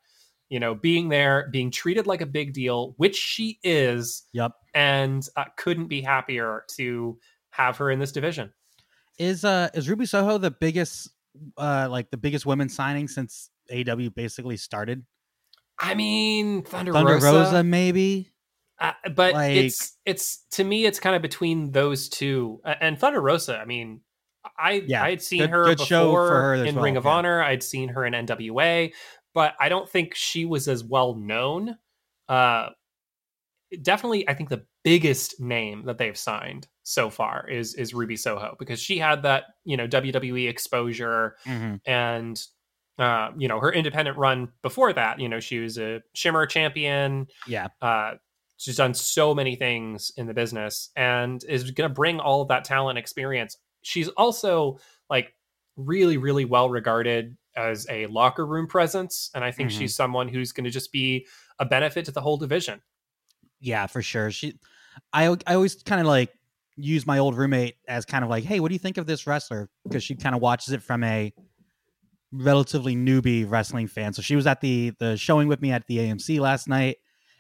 [0.52, 4.52] you know being there being treated like a big deal which she is Yep.
[4.76, 7.18] and uh, couldn't be happier to
[7.50, 8.54] have her in this division
[9.18, 11.10] Is uh is Ruby Soho the biggest
[11.58, 15.04] uh like the biggest women signing since AEW basically started?
[15.80, 18.30] i mean thunder, Thunder rosa, Rosa, maybe.
[18.80, 23.22] Uh, but like, it's it's to me it's kind of between those two and Thunder
[23.22, 23.58] Rosa.
[23.58, 24.02] I mean,
[24.58, 27.12] I yeah, I had seen good, her good before her in well, Ring of yeah.
[27.12, 27.44] Honor.
[27.44, 28.92] I'd seen her in NWA,
[29.34, 31.78] but I don't think she was as well known.
[32.28, 32.70] Uh,
[33.82, 38.56] definitely, I think the biggest name that they've signed so far is is Ruby Soho
[38.60, 41.76] because she had that you know WWE exposure mm-hmm.
[41.86, 42.44] and
[42.98, 45.20] uh, you know her independent run before that.
[45.20, 47.28] You know she was a Shimmer champion.
[47.48, 47.68] Yeah.
[47.82, 48.14] Uh,
[48.58, 52.50] she's done so many things in the business and is going to bring all of
[52.50, 53.58] that talent experience.
[53.82, 55.34] She's also like
[55.78, 59.80] really really well regarded as a locker room presence and I think mm-hmm.
[59.80, 61.28] she's someone who's going to just be
[61.60, 62.82] a benefit to the whole division.
[63.60, 64.32] Yeah, for sure.
[64.32, 64.60] She
[65.14, 66.32] I I always kind of like
[66.78, 69.28] use my old roommate as kind of like, hey, what do you think of this
[69.28, 69.70] wrestler?
[69.84, 71.34] Because she kind of watches it from a
[72.32, 74.14] relatively newbie wrestling fan.
[74.14, 76.98] So she was at the the showing with me at the AMC last night,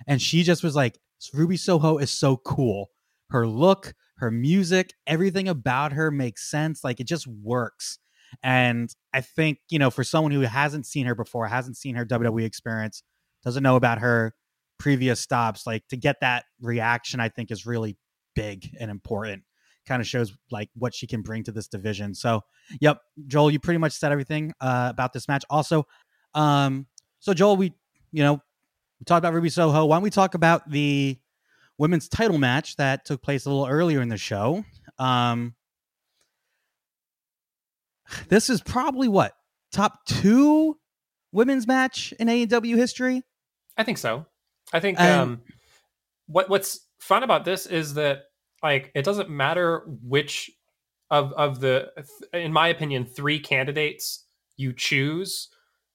[0.08, 1.00] and she just was like,
[1.34, 2.90] Ruby Soho is so cool.
[3.30, 6.84] Her look, her music, everything about her makes sense.
[6.84, 8.00] Like it just works.
[8.44, 12.06] And I think, you know, for someone who hasn't seen her before, hasn't seen her
[12.06, 13.04] WWE experience,
[13.44, 14.34] doesn't know about her
[14.80, 17.98] previous stops, like to get that reaction, I think is really
[18.36, 19.44] big and important.
[19.88, 22.14] Kind of shows like what she can bring to this division.
[22.14, 22.42] So,
[22.80, 25.44] yep, Joel, you pretty much said everything uh, about this match.
[25.50, 25.86] Also,
[26.34, 26.88] um,
[27.20, 27.74] so Joel, we
[28.12, 28.42] you know
[29.00, 29.86] we talked about Ruby Soho.
[29.86, 31.18] Why don't we talk about the
[31.78, 34.64] women's title match that took place a little earlier in the show?
[35.00, 35.56] Um,
[38.30, 39.34] this is probably what
[39.72, 40.78] top two
[41.32, 43.24] women's match in AEW history.
[43.78, 44.26] I think so.
[44.74, 45.42] I think um,
[46.28, 48.24] what what's fun about this is that
[48.64, 50.52] like it doesn't matter which
[51.10, 51.90] of of the
[52.34, 54.26] in my opinion three candidates
[54.58, 55.50] you choose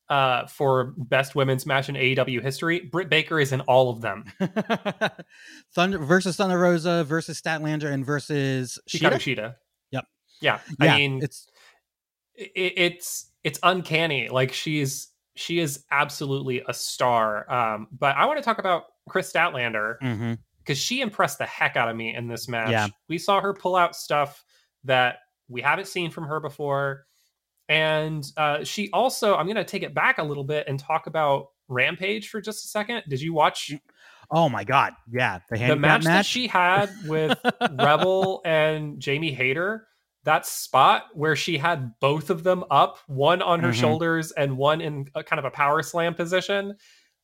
[0.09, 2.81] uh, for best women's match in AEW history.
[2.81, 4.25] Britt Baker is in all of them.
[5.75, 9.15] Thunder versus Thunder Rosa versus Statlander and versus Shida.
[9.15, 9.55] Shida.
[9.91, 10.05] Yep.
[10.41, 10.61] Yeah.
[10.81, 10.95] yeah.
[10.95, 11.49] I mean, it's
[12.37, 14.29] it, it's it's uncanny.
[14.29, 17.51] Like she's she is absolutely a star.
[17.53, 20.73] Um, but I want to talk about Kris Statlander because mm-hmm.
[20.73, 22.71] she impressed the heck out of me in this match.
[22.71, 22.89] Yeah.
[23.09, 24.45] We saw her pull out stuff
[24.85, 25.19] that
[25.49, 27.07] we haven't seen from her before.
[27.69, 31.07] And uh, she also, I'm going to take it back a little bit and talk
[31.07, 33.03] about Rampage for just a second.
[33.09, 33.73] Did you watch?
[34.31, 34.95] Oh my God.
[35.13, 35.41] Yeah.
[35.51, 37.39] The, the match, match that she had with
[37.73, 39.87] Rebel and Jamie Hayter
[40.27, 43.81] that spot where she had both of them up, one on her mm-hmm.
[43.81, 46.75] shoulders and one in a kind of a power slam position.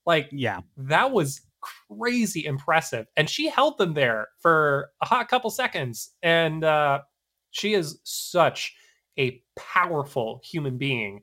[0.07, 3.07] Like, yeah, that was crazy impressive.
[3.17, 6.11] And she held them there for a hot couple seconds.
[6.23, 7.01] And uh,
[7.51, 8.73] she is such
[9.19, 11.23] a powerful human being.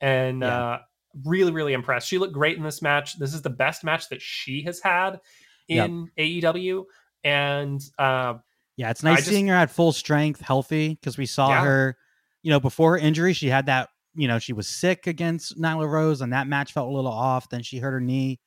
[0.00, 0.58] And yeah.
[0.58, 0.78] uh,
[1.24, 2.08] really, really impressed.
[2.08, 3.20] She looked great in this match.
[3.20, 5.20] This is the best match that she has had
[5.68, 6.42] in yep.
[6.42, 6.86] AEW.
[7.22, 8.34] And uh,
[8.80, 11.64] yeah, it's nice seeing her at full strength, healthy, because we saw yeah.
[11.64, 11.96] her,
[12.42, 15.86] you know, before her injury, she had that, you know, she was sick against Nyla
[15.86, 17.50] Rose, and that match felt a little off.
[17.50, 18.40] Then she hurt her knee.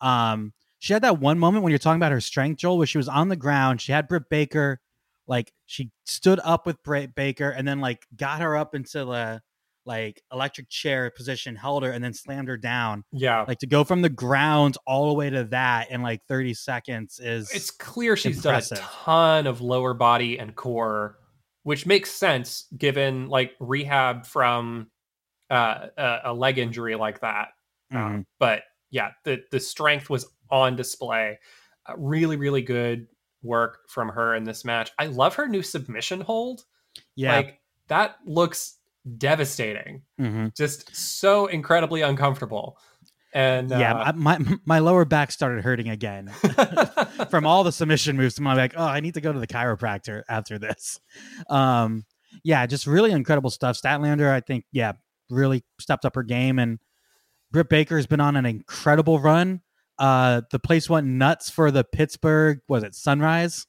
[0.00, 2.96] Um, she had that one moment when you're talking about her strength, Joel, where she
[2.96, 3.80] was on the ground.
[3.80, 4.80] She had Britt Baker,
[5.26, 9.42] like she stood up with Britt Baker, and then like got her up into the
[9.84, 13.04] like electric chair position, held her, and then slammed her down.
[13.12, 13.44] Yeah.
[13.46, 17.20] Like to go from the ground all the way to that in like 30 seconds
[17.22, 18.78] is it's clear she's impressive.
[18.78, 21.18] done a ton of lower body and core,
[21.62, 24.88] which makes sense given like rehab from
[25.50, 27.48] uh, a, a, leg injury like that.
[27.90, 28.14] Um, mm-hmm.
[28.14, 31.38] Um, but yeah, the the strength was on display.
[31.86, 33.08] Uh, really, really good
[33.42, 34.92] work from her in this match.
[34.98, 36.64] I love her new submission hold.
[37.16, 37.36] Yeah.
[37.36, 38.78] Like that looks
[39.18, 40.02] devastating.
[40.20, 40.48] Mm-hmm.
[40.56, 42.78] Just so incredibly uncomfortable.
[43.34, 46.28] And yeah, uh, my my lower back started hurting again
[47.30, 48.38] from all the submission moves.
[48.38, 51.00] I'm like, oh, I need to go to the chiropractor after this.
[51.48, 52.04] Um,
[52.44, 53.80] yeah, just really incredible stuff.
[53.80, 54.92] Statlander, I think, yeah,
[55.30, 56.78] really stepped up her game, and
[57.50, 59.62] Britt Baker has been on an incredible run.
[59.98, 62.60] Uh, the place went nuts for the Pittsburgh.
[62.68, 63.66] Was it Sunrise?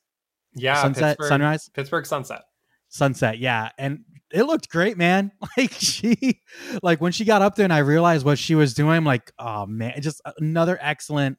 [0.56, 2.42] Yeah, Sunset, Pittsburgh, Sunrise, Pittsburgh Sunset.
[2.90, 3.70] Sunset, yeah.
[3.78, 5.32] And it looked great, man.
[5.58, 6.42] Like she,
[6.82, 9.32] like when she got up there and I realized what she was doing, I'm like,
[9.38, 11.38] oh man, just another excellent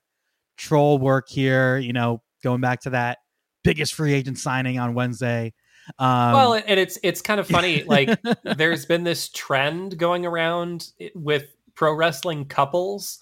[0.56, 1.76] troll work here.
[1.76, 3.18] You know, going back to that
[3.64, 5.52] biggest free agent signing on Wednesday.
[5.98, 7.82] Um, well, and it's it's kind of funny.
[7.86, 13.18] Like, there's been this trend going around with pro wrestling couples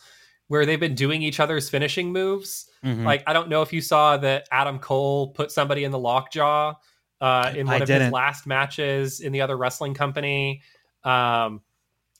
[0.48, 2.68] where they've been doing each other's finishing moves.
[2.84, 3.06] Mm-hmm.
[3.06, 6.74] Like, I don't know if you saw that Adam Cole put somebody in the lockjaw
[7.22, 8.02] uh, in one I of didn't.
[8.02, 10.60] his last matches in the other wrestling company.
[11.04, 11.62] Um,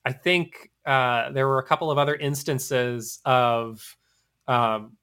[0.04, 3.96] I think uh, there were a couple of other instances of
[4.46, 4.96] um,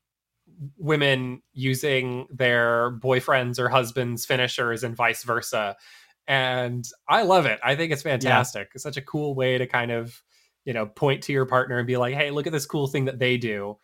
[0.77, 5.75] women using their boyfriends or husbands finishers and vice versa
[6.27, 8.71] and i love it i think it's fantastic yeah.
[8.75, 10.21] it's such a cool way to kind of
[10.65, 13.05] you know point to your partner and be like hey look at this cool thing
[13.05, 13.77] that they do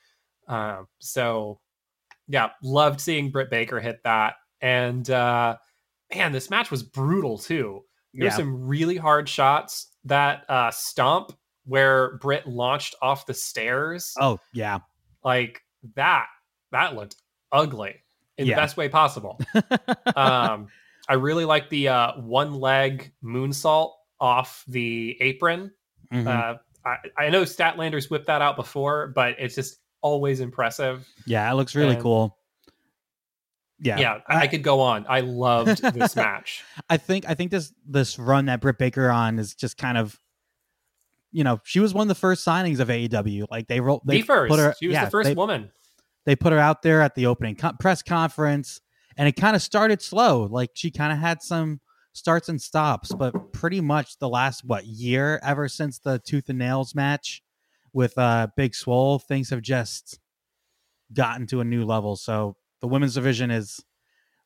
[0.49, 1.59] uh, so
[2.27, 5.55] yeah loved seeing britt baker hit that and uh
[6.13, 8.37] man this match was brutal too there's yeah.
[8.37, 11.31] some really hard shots that uh stomp
[11.65, 14.79] where britt launched off the stairs oh yeah
[15.23, 15.61] like
[15.95, 16.27] that
[16.71, 17.15] that looked
[17.51, 18.03] ugly
[18.37, 18.55] in yeah.
[18.55, 19.39] the best way possible.
[20.15, 20.67] um,
[21.07, 25.71] I really like the uh, one leg moonsault off the apron.
[26.11, 26.27] Mm-hmm.
[26.27, 31.07] Uh, I, I, know Statlander's whipped that out before, but it's just always impressive.
[31.25, 32.37] Yeah, it looks really and, cool.
[33.79, 35.05] Yeah, yeah, I, I, could go on.
[35.09, 36.63] I loved this match.
[36.89, 40.17] I think I think this this run that Britt Baker on is just kind of
[41.35, 43.47] you know, she was one of the first signings of AEW.
[43.51, 44.49] Like they rolled, they the first.
[44.49, 45.69] Put her, she was yeah, the first they, woman.
[46.25, 48.79] They put her out there at the opening co- press conference,
[49.17, 50.43] and it kind of started slow.
[50.43, 51.81] Like she kind of had some
[52.13, 56.57] starts and stops, but pretty much the last what year, ever since the tooth and
[56.57, 57.43] nails match
[57.91, 60.17] with uh Big Swole, things have just
[61.11, 62.15] gotten to a new level.
[62.15, 63.83] So the women's division is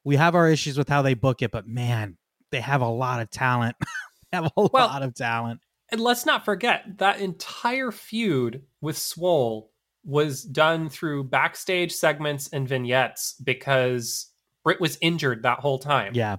[0.06, 2.16] we have our issues with how they book it, but man,
[2.52, 3.76] they have a lot of talent.
[4.32, 5.60] they have a well, lot of talent.
[5.92, 9.74] And let's not forget that entire feud with Swole
[10.06, 14.28] was done through backstage segments and vignettes because
[14.64, 16.14] Britt was injured that whole time.
[16.16, 16.38] Yeah.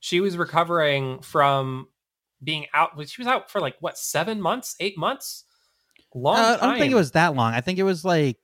[0.00, 1.88] She was recovering from
[2.42, 2.92] being out.
[3.06, 5.44] She was out for like what, seven months, eight months?
[6.14, 7.52] Long uh, I don't think it was that long.
[7.52, 8.38] I think it was like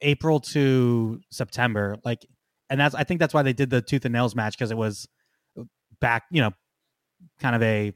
[0.00, 1.96] April to September.
[2.02, 2.24] Like,
[2.70, 4.76] and that's, I think that's why they did the tooth and nails match because it
[4.76, 5.08] was
[6.00, 6.52] back, you know,
[7.38, 7.92] kind of a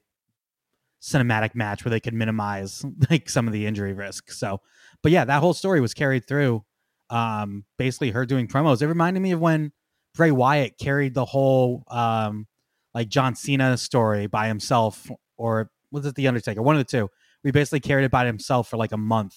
[1.02, 4.30] cinematic match where they could minimize like some of the injury risk.
[4.30, 4.60] So,
[5.02, 6.64] but yeah, that whole story was carried through.
[7.08, 8.82] Um, basically her doing promos.
[8.82, 9.72] It reminded me of when
[10.14, 12.46] Bray Wyatt carried the whole um
[12.94, 16.62] like John Cena story by himself, or was it the Undertaker?
[16.62, 17.08] One of the two.
[17.42, 19.34] We basically carried it by himself for like a month.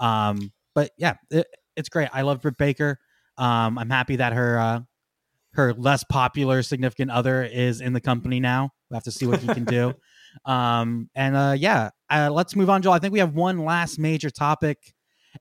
[0.00, 2.08] Um, but yeah, it, it's great.
[2.12, 2.98] I love Britt Baker.
[3.38, 4.80] Um, I'm happy that her uh,
[5.52, 8.70] her less popular significant other is in the company now.
[8.90, 9.94] We have to see what he can do.
[10.44, 12.92] Um, and uh, yeah, uh, let's move on, Joel.
[12.92, 14.92] I think we have one last major topic,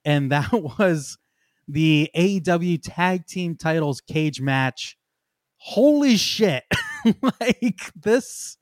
[0.06, 1.18] and that was
[1.68, 4.98] the AEW Tag Team Titles cage match.
[5.58, 6.64] Holy shit!
[7.22, 8.58] like this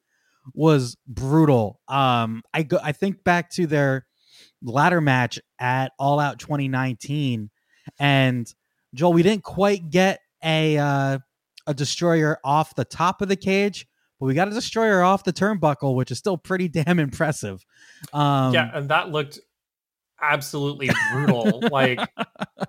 [0.54, 1.80] was brutal.
[1.88, 2.80] Um, I go.
[2.82, 4.08] I think back to their
[4.64, 7.50] ladder match at All Out 2019,
[8.00, 8.48] and
[8.96, 11.20] Joel, we didn't quite get a uh,
[11.68, 13.88] a destroyer off the top of the cage,
[14.20, 17.66] but we got a destroyer off the turnbuckle, which is still pretty damn impressive.
[18.14, 19.40] Um, yeah, and that looked
[20.22, 21.62] absolutely brutal.
[21.72, 22.68] like, I,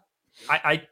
[0.50, 0.82] I,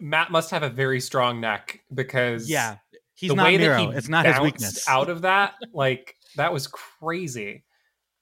[0.00, 2.76] Matt must have a very strong neck because yeah,
[3.14, 3.76] he's the not way Miro.
[3.76, 4.88] that he it's not his weakness.
[4.88, 7.64] Out of that, like that was crazy.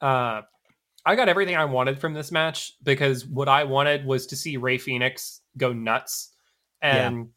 [0.00, 0.42] Uh,
[1.06, 4.56] I got everything I wanted from this match because what I wanted was to see
[4.56, 6.33] Rey Fenix go nuts
[6.84, 7.16] and.
[7.16, 7.30] Yeah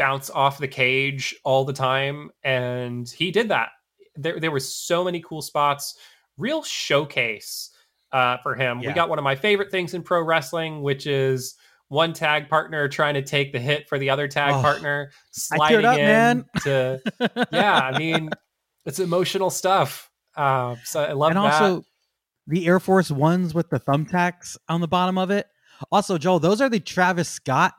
[0.00, 3.68] bounce off the cage all the time and he did that
[4.16, 5.94] there there were so many cool spots
[6.38, 7.70] real showcase
[8.12, 8.88] uh, for him yeah.
[8.88, 11.54] we got one of my favorite things in pro wrestling which is
[11.88, 15.84] one tag partner trying to take the hit for the other tag oh, partner sliding
[15.84, 16.44] up, in man.
[16.62, 16.98] to
[17.52, 18.30] yeah i mean
[18.86, 21.52] it's emotional stuff uh, so i love and that.
[21.52, 21.84] also
[22.46, 25.46] the air force ones with the thumbtacks on the bottom of it
[25.92, 27.74] also joel those are the travis scott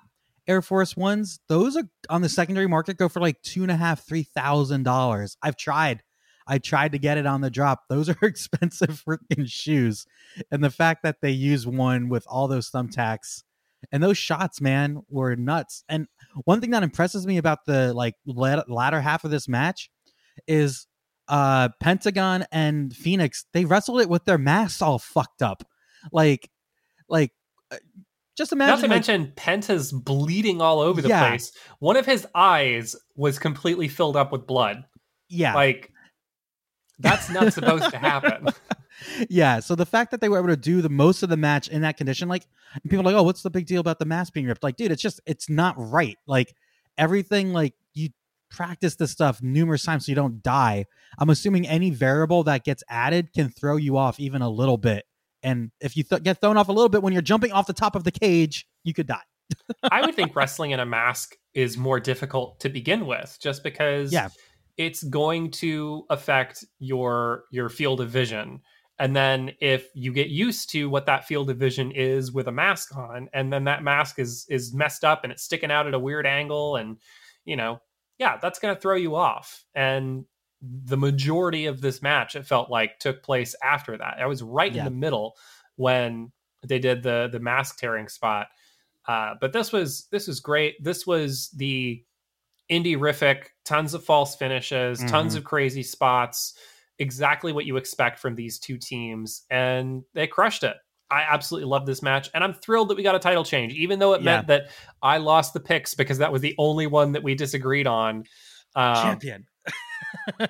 [0.47, 3.75] Air Force Ones, those are on the secondary market go for like two and a
[3.75, 5.37] half, three thousand dollars.
[5.41, 6.03] I've tried.
[6.47, 7.83] I tried to get it on the drop.
[7.89, 10.05] Those are expensive freaking shoes.
[10.51, 13.43] And the fact that they use one with all those thumbtacks
[13.91, 15.83] and those shots, man, were nuts.
[15.89, 16.07] And
[16.45, 19.89] one thing that impresses me about the like latter half of this match
[20.47, 20.87] is
[21.27, 25.63] uh Pentagon and Fenix, they wrestled it with their masks all fucked up.
[26.11, 26.49] Like
[27.07, 27.31] like
[27.71, 27.77] uh,
[28.41, 28.71] just imagine.
[28.71, 31.29] Not to like, mention, Penta's bleeding all over the yeah.
[31.29, 31.51] place.
[31.79, 34.83] One of his eyes was completely filled up with blood.
[35.29, 35.91] Yeah, like
[36.99, 38.47] that's not supposed to happen.
[39.29, 41.67] Yeah, so the fact that they were able to do the most of the match
[41.67, 42.45] in that condition, like
[42.83, 44.61] people are like, oh, what's the big deal about the mask being ripped?
[44.61, 46.17] Like, dude, it's just it's not right.
[46.27, 46.53] Like
[46.99, 48.09] everything, like you
[48.51, 50.85] practice this stuff numerous times so you don't die.
[51.17, 55.05] I'm assuming any variable that gets added can throw you off even a little bit
[55.43, 57.73] and if you th- get thrown off a little bit when you're jumping off the
[57.73, 59.21] top of the cage, you could die.
[59.83, 64.11] I would think wrestling in a mask is more difficult to begin with, just because
[64.11, 64.29] yeah.
[64.77, 68.61] it's going to affect your your field of vision.
[68.99, 72.51] And then if you get used to what that field of vision is with a
[72.51, 75.93] mask on, and then that mask is is messed up and it's sticking out at
[75.93, 76.97] a weird angle, and
[77.43, 77.81] you know,
[78.19, 79.65] yeah, that's going to throw you off.
[79.73, 80.25] And
[80.61, 84.17] the majority of this match, it felt like, took place after that.
[84.19, 84.79] I was right yeah.
[84.79, 85.35] in the middle
[85.75, 86.31] when
[86.65, 88.47] they did the the mask tearing spot.
[89.07, 90.81] Uh, but this was this was great.
[90.83, 92.03] This was the
[92.71, 95.07] indie rific, tons of false finishes, mm-hmm.
[95.07, 96.53] tons of crazy spots,
[96.99, 100.77] exactly what you expect from these two teams, and they crushed it.
[101.09, 103.99] I absolutely love this match, and I'm thrilled that we got a title change, even
[103.99, 104.25] though it yeah.
[104.25, 104.69] meant that
[105.01, 108.23] I lost the picks because that was the only one that we disagreed on.
[108.75, 109.45] Um, Champion.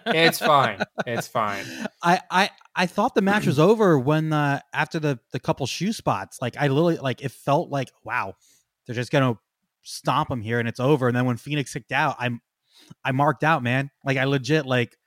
[0.08, 0.80] It's fine.
[1.06, 1.66] It's fine.
[2.04, 5.94] I, I I thought the match was over when uh after the the couple shoe
[5.94, 6.42] spots.
[6.42, 8.36] Like I literally like it felt like wow,
[8.86, 9.38] they're just gonna
[9.84, 11.08] stomp him here and it's over.
[11.08, 12.42] And then when Fenix kicked out, I'm
[13.04, 13.90] I marked out, man.
[14.06, 14.98] Like I legit like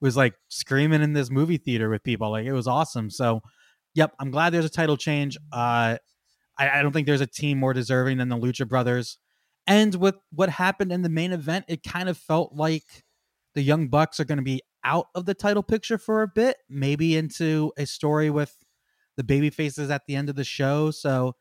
[0.00, 2.30] was like screaming in this movie theater with people.
[2.30, 3.10] Like it was awesome.
[3.10, 3.40] So
[3.94, 5.36] yep, I'm glad there's a title change.
[5.52, 5.98] Uh
[6.56, 9.18] I, I don't think there's a team more deserving than the Lucha Brothers.
[9.66, 13.03] And with what happened in the main event, it kind of felt like
[13.54, 16.56] the Young Bucks are going to be out of the title picture for a bit,
[16.68, 18.56] maybe into a story with
[19.16, 20.90] the baby faces at the end of the show.
[20.90, 21.36] So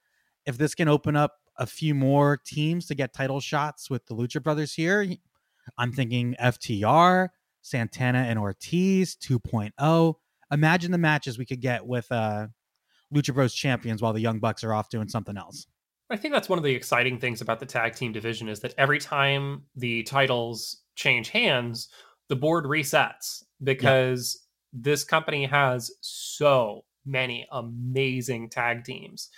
[0.45, 4.15] if this can open up a few more teams to get title shots with the
[4.15, 5.05] Lucha Brothers here,
[5.77, 7.29] I'm thinking FTR,
[7.61, 10.13] Santana and Ortiz 2.0.
[10.51, 12.47] Imagine the matches we could get with uh,
[13.13, 15.65] Lucha Bros champions while the Young Bucks are off doing something else.
[16.09, 18.75] I think that's one of the exciting things about the tag team division is that
[18.77, 21.89] every time the titles change hands,
[22.29, 24.39] the board resets because
[24.73, 24.79] yeah.
[24.83, 29.29] this company has so many amazing tag teams.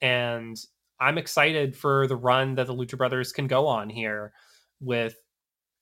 [0.00, 0.56] And
[1.00, 4.32] I'm excited for the run that the Lucha Brothers can go on here
[4.80, 5.16] with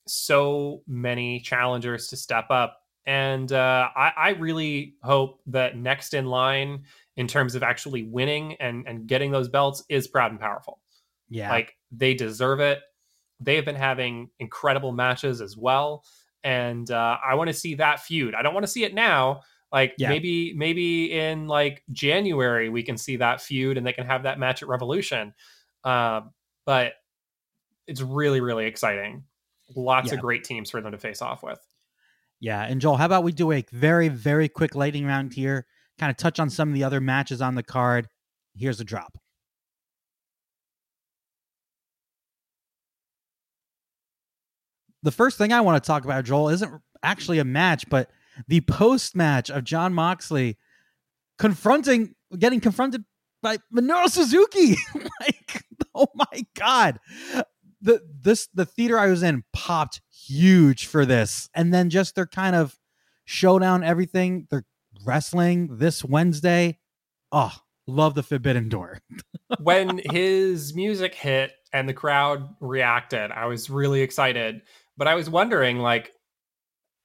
[0.07, 2.79] so many challengers to step up.
[3.05, 6.85] And uh, I, I really hope that next in line
[7.17, 10.81] in terms of actually winning and, and getting those belts is proud and powerful.
[11.29, 11.51] Yeah.
[11.51, 12.81] Like they deserve it.
[13.43, 16.05] They've been having incredible matches as well.
[16.45, 18.35] And uh, I want to see that feud.
[18.35, 19.43] I don't want to see it now.
[19.73, 20.11] Like yeah.
[20.11, 24.39] maybe maybe in like January we can see that feud and they can have that
[24.39, 25.33] match at Revolution.
[25.83, 26.23] Uh,
[26.67, 26.93] but
[27.87, 29.25] it's really really exciting.
[29.75, 30.15] Lots yeah.
[30.15, 31.59] of great teams for them to face off with.
[32.39, 35.67] Yeah, and Joel, how about we do a very very quick lightning round here?
[35.99, 38.09] Kind of touch on some of the other matches on the card.
[38.55, 39.17] Here's a drop.
[45.03, 46.73] The first thing I want to talk about, Joel, isn't
[47.03, 48.11] actually a match, but
[48.49, 50.57] the post match of Jon Moxley
[51.39, 53.05] confronting, getting confronted
[53.43, 54.77] by Minoru Suzuki.
[55.21, 57.01] like, oh my god,
[57.81, 62.27] the this the theater I was in popped huge for this, and then just their
[62.27, 62.79] kind of
[63.25, 64.47] showdown, everything.
[64.51, 64.65] They're
[65.05, 66.79] wrestling this Wednesday.
[67.33, 67.53] Oh,
[67.87, 69.01] love the Forbidden Door.
[69.61, 74.63] when his music hit and the crowd reacted, I was really excited
[75.03, 76.13] but I was wondering, like,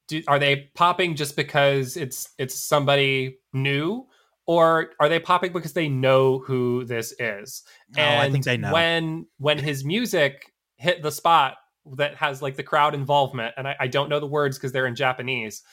[0.07, 4.05] do, are they popping just because it's it's somebody new,
[4.45, 7.63] or are they popping because they know who this is?
[7.97, 8.71] And I think they know.
[8.71, 11.55] When when his music hit the spot
[11.95, 14.85] that has like the crowd involvement, and I, I don't know the words because they're
[14.85, 15.63] in Japanese,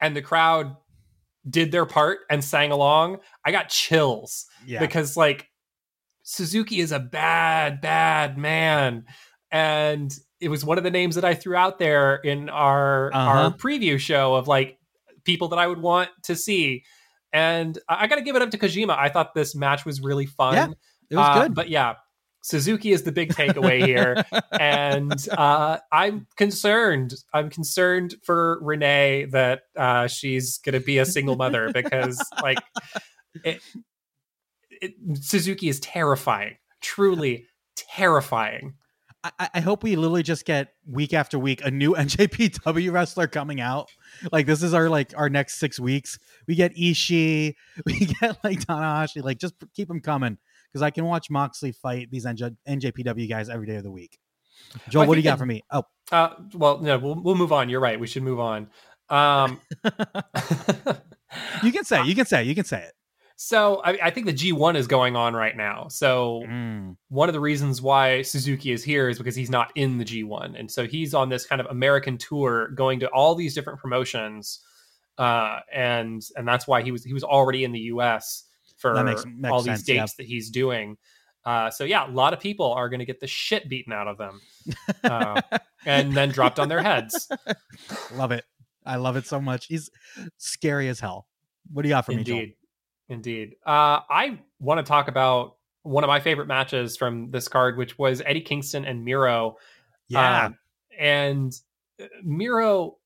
[0.00, 0.74] and the crowd
[1.48, 4.46] did their part and sang along, I got chills.
[4.66, 4.80] Yeah.
[4.80, 5.50] Because like
[6.24, 9.04] Suzuki is a bad, bad man.
[9.52, 13.30] And it was one of the names that I threw out there in our uh-huh.
[13.30, 14.78] our preview show of like
[15.24, 16.84] people that I would want to see.
[17.32, 18.96] And I, got to give it up to Kojima.
[18.96, 20.54] I thought this match was really fun.
[20.54, 20.68] Yeah,
[21.10, 21.54] it was uh, good.
[21.54, 21.94] But yeah,
[22.44, 24.22] Suzuki is the big takeaway here,
[24.52, 27.14] and uh, I'm concerned.
[27.32, 32.58] I'm concerned for Renee that uh, she's going to be a single mother because, like,
[33.44, 33.62] it,
[34.70, 38.74] it, Suzuki is terrifying, truly terrifying.
[39.24, 43.60] I, I, hope we literally just get week after week a new NJPW wrestler coming
[43.60, 43.88] out.
[44.30, 46.18] Like this is our like our next six weeks.
[46.46, 47.54] We get Ishii,
[47.86, 49.24] we get like Tanahashi.
[49.24, 50.38] Like just keep them coming
[50.70, 54.18] because I can watch Moxley fight these NJ, NJPW guys every day of the week.
[54.88, 55.62] Joel, well, what do you got for me?
[55.70, 57.68] Oh, uh, well, no, we'll we'll move on.
[57.68, 57.98] You're right.
[57.98, 58.68] We should move on.
[59.08, 59.60] Um,
[61.62, 62.92] you can say, you can say, you can say it.
[63.36, 65.88] So I, I, think the G1 is going on right now.
[65.88, 66.96] So mm.
[67.08, 70.58] one of the reasons why Suzuki is here is because he's not in the G1,
[70.58, 74.60] and so he's on this kind of American tour, going to all these different promotions,
[75.18, 78.44] uh, and and that's why he was he was already in the U.S.
[78.76, 80.06] for makes, makes all these sense, dates yeah.
[80.18, 80.96] that he's doing.
[81.44, 84.06] Uh, so yeah, a lot of people are going to get the shit beaten out
[84.06, 84.40] of them,
[85.02, 85.40] uh,
[85.84, 87.28] and then dropped on their heads.
[88.14, 88.44] Love it.
[88.86, 89.66] I love it so much.
[89.66, 89.90] He's
[90.38, 91.26] scary as hell.
[91.72, 92.32] What do you got for Indeed.
[92.32, 92.52] me, Joel?
[93.08, 93.56] Indeed.
[93.66, 97.98] Uh, I want to talk about one of my favorite matches from this card, which
[97.98, 99.56] was Eddie Kingston and Miro.
[100.08, 100.46] Yeah.
[100.46, 100.58] Um,
[100.98, 101.60] and
[102.00, 102.96] uh, Miro,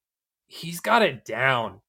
[0.47, 1.81] he's got it down.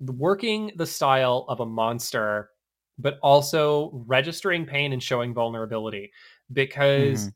[0.00, 2.50] Working the style of a monster,
[2.98, 6.12] but also registering pain and showing vulnerability.
[6.52, 7.30] Because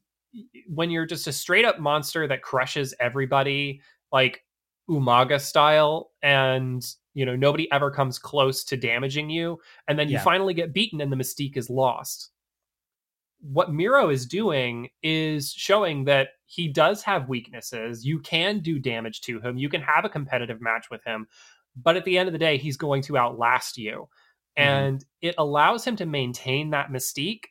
[0.67, 3.81] when you're just a straight up monster that crushes everybody,
[4.13, 4.45] like
[4.89, 6.85] Umaga style, and
[7.15, 9.59] you know nobody ever comes close to damaging you,
[9.89, 10.23] and then you Yeah.
[10.23, 12.31] finally get beaten and the mystique is lost.
[13.41, 18.05] What Miro is doing is showing that he does have weaknesses.
[18.07, 19.59] You can do damage to him.
[19.59, 21.27] You can have a competitive match with him,
[21.77, 24.09] but at the end of the day, he's going to outlast you.
[24.57, 24.63] Mhm.
[24.65, 27.47] And it allows him to maintain that mystique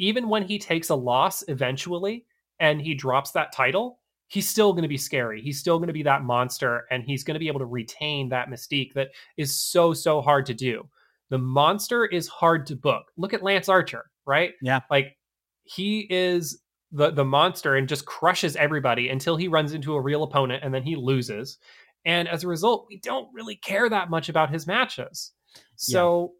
[0.00, 2.24] even when he takes a loss eventually
[2.60, 5.40] and he drops that title, he's still going to be scary.
[5.42, 8.28] He's still going to be that monster and he's going to be able to retain
[8.28, 10.88] that mystique that is so, so hard to do.
[11.30, 13.06] The monster is hard to book.
[13.16, 14.52] Look at Lance Archer, right?
[14.62, 14.80] Yeah.
[14.90, 15.16] Like
[15.64, 16.60] he is
[16.90, 20.72] the the monster and just crushes everybody until he runs into a real opponent and
[20.72, 21.58] then he loses.
[22.04, 25.32] And as a result, we don't really care that much about his matches.
[25.76, 26.32] So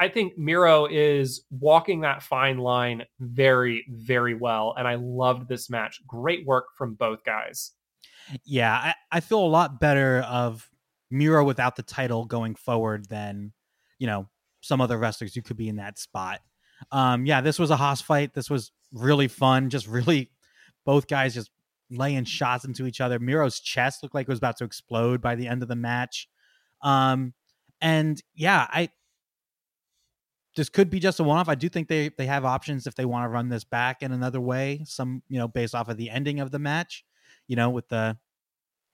[0.00, 4.74] I- think Miro is walking that fine line very, very well.
[4.78, 6.00] And I loved this match.
[6.06, 7.72] Great work from both guys.
[8.44, 10.68] Yeah, I, I feel a lot better of
[11.10, 13.52] Miro without the title going forward than,
[13.98, 14.28] you know,
[14.62, 16.40] some other wrestlers who could be in that spot.
[16.90, 18.34] Um, yeah, this was a hoss fight.
[18.34, 19.68] This was really fun.
[19.70, 20.30] Just really,
[20.86, 21.50] both guys just
[21.90, 23.18] laying shots into each other.
[23.18, 26.28] Miro's chest looked like it was about to explode by the end of the match.
[26.82, 27.34] Um,
[27.80, 28.88] and yeah, I
[30.56, 31.48] this could be just a one off.
[31.48, 34.12] I do think they they have options if they want to run this back in
[34.12, 34.82] another way.
[34.86, 37.04] Some you know based off of the ending of the match,
[37.48, 38.16] you know with the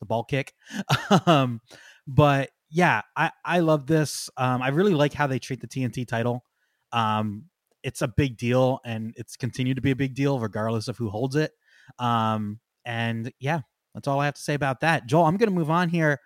[0.00, 0.54] the ball kick.
[1.26, 1.60] um,
[2.06, 4.30] but yeah, I I love this.
[4.36, 6.44] Um, I really like how they treat the TNT title.
[6.92, 7.44] Um,
[7.82, 11.10] it's a big deal, and it's continued to be a big deal regardless of who
[11.10, 11.52] holds it.
[11.98, 13.60] Um, and yeah,
[13.94, 15.06] that's all I have to say about that.
[15.06, 16.20] Joel, I'm gonna move on here.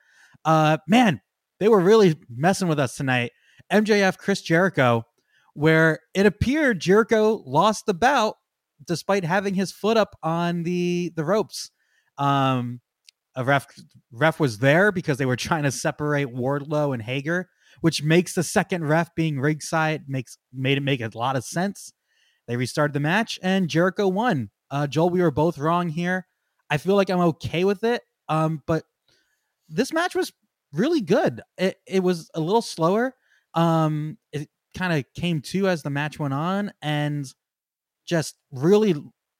[0.44, 1.20] Uh, man,
[1.58, 3.32] they were really messing with us tonight.
[3.72, 5.04] MJF, Chris Jericho,
[5.54, 8.36] where it appeared Jericho lost the bout
[8.86, 11.70] despite having his foot up on the the ropes.
[12.18, 12.80] Um,
[13.36, 13.66] a ref
[14.12, 17.48] ref was there because they were trying to separate Wardlow and Hager,
[17.80, 21.92] which makes the second ref being ringside makes made it make a lot of sense.
[22.46, 24.50] They restarted the match and Jericho won.
[24.70, 26.26] Uh, Joel, we were both wrong here.
[26.68, 28.02] I feel like I'm okay with it.
[28.28, 28.84] Um, but
[29.68, 30.32] this match was
[30.72, 31.40] really good.
[31.56, 33.14] It it was a little slower.
[33.54, 37.26] Um, it kind of came to as the match went on, and
[38.06, 38.94] just really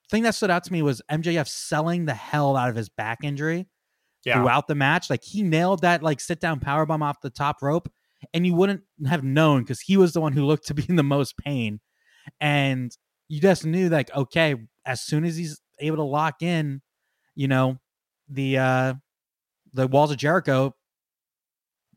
[0.09, 3.19] thing that stood out to me was MJF selling the hell out of his back
[3.23, 3.67] injury
[4.23, 4.35] Yeah.
[4.35, 5.09] throughout the match.
[5.09, 7.89] Like he nailed that like sit down power bomb off the top rope,
[8.33, 10.95] and you wouldn't have known because he was the one who looked to be in
[10.95, 11.79] the most pain,
[12.39, 12.91] and
[13.27, 14.55] you just knew like okay,
[14.85, 16.81] as soon as he's able to lock in,
[17.35, 17.77] you know,
[18.29, 18.93] the uh
[19.73, 20.73] the walls of Jericho,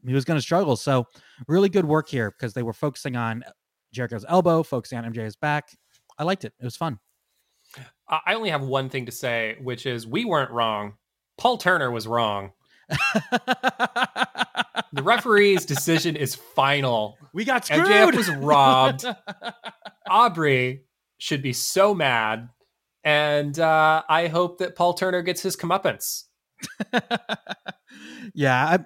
[0.07, 0.77] he was going to struggle.
[0.77, 1.07] So
[1.47, 3.45] really good work here because they were focusing on
[3.93, 5.77] Jericho's elbow, focusing on MJ's back.
[6.19, 6.53] I liked it.
[6.61, 6.99] It was fun.
[8.09, 10.95] I only have one thing to say, which is we weren't wrong.
[11.37, 12.53] Paul Turner was wrong.
[14.93, 17.19] The referee's decision is final.
[17.33, 17.87] we got screwed.
[17.87, 19.05] MJF was robbed.
[20.11, 20.85] Aubrey
[21.19, 22.49] should be so mad.
[23.05, 26.25] And uh, I hope that Paul Turner gets his comeuppance.
[28.35, 28.67] yeah.
[28.67, 28.79] I,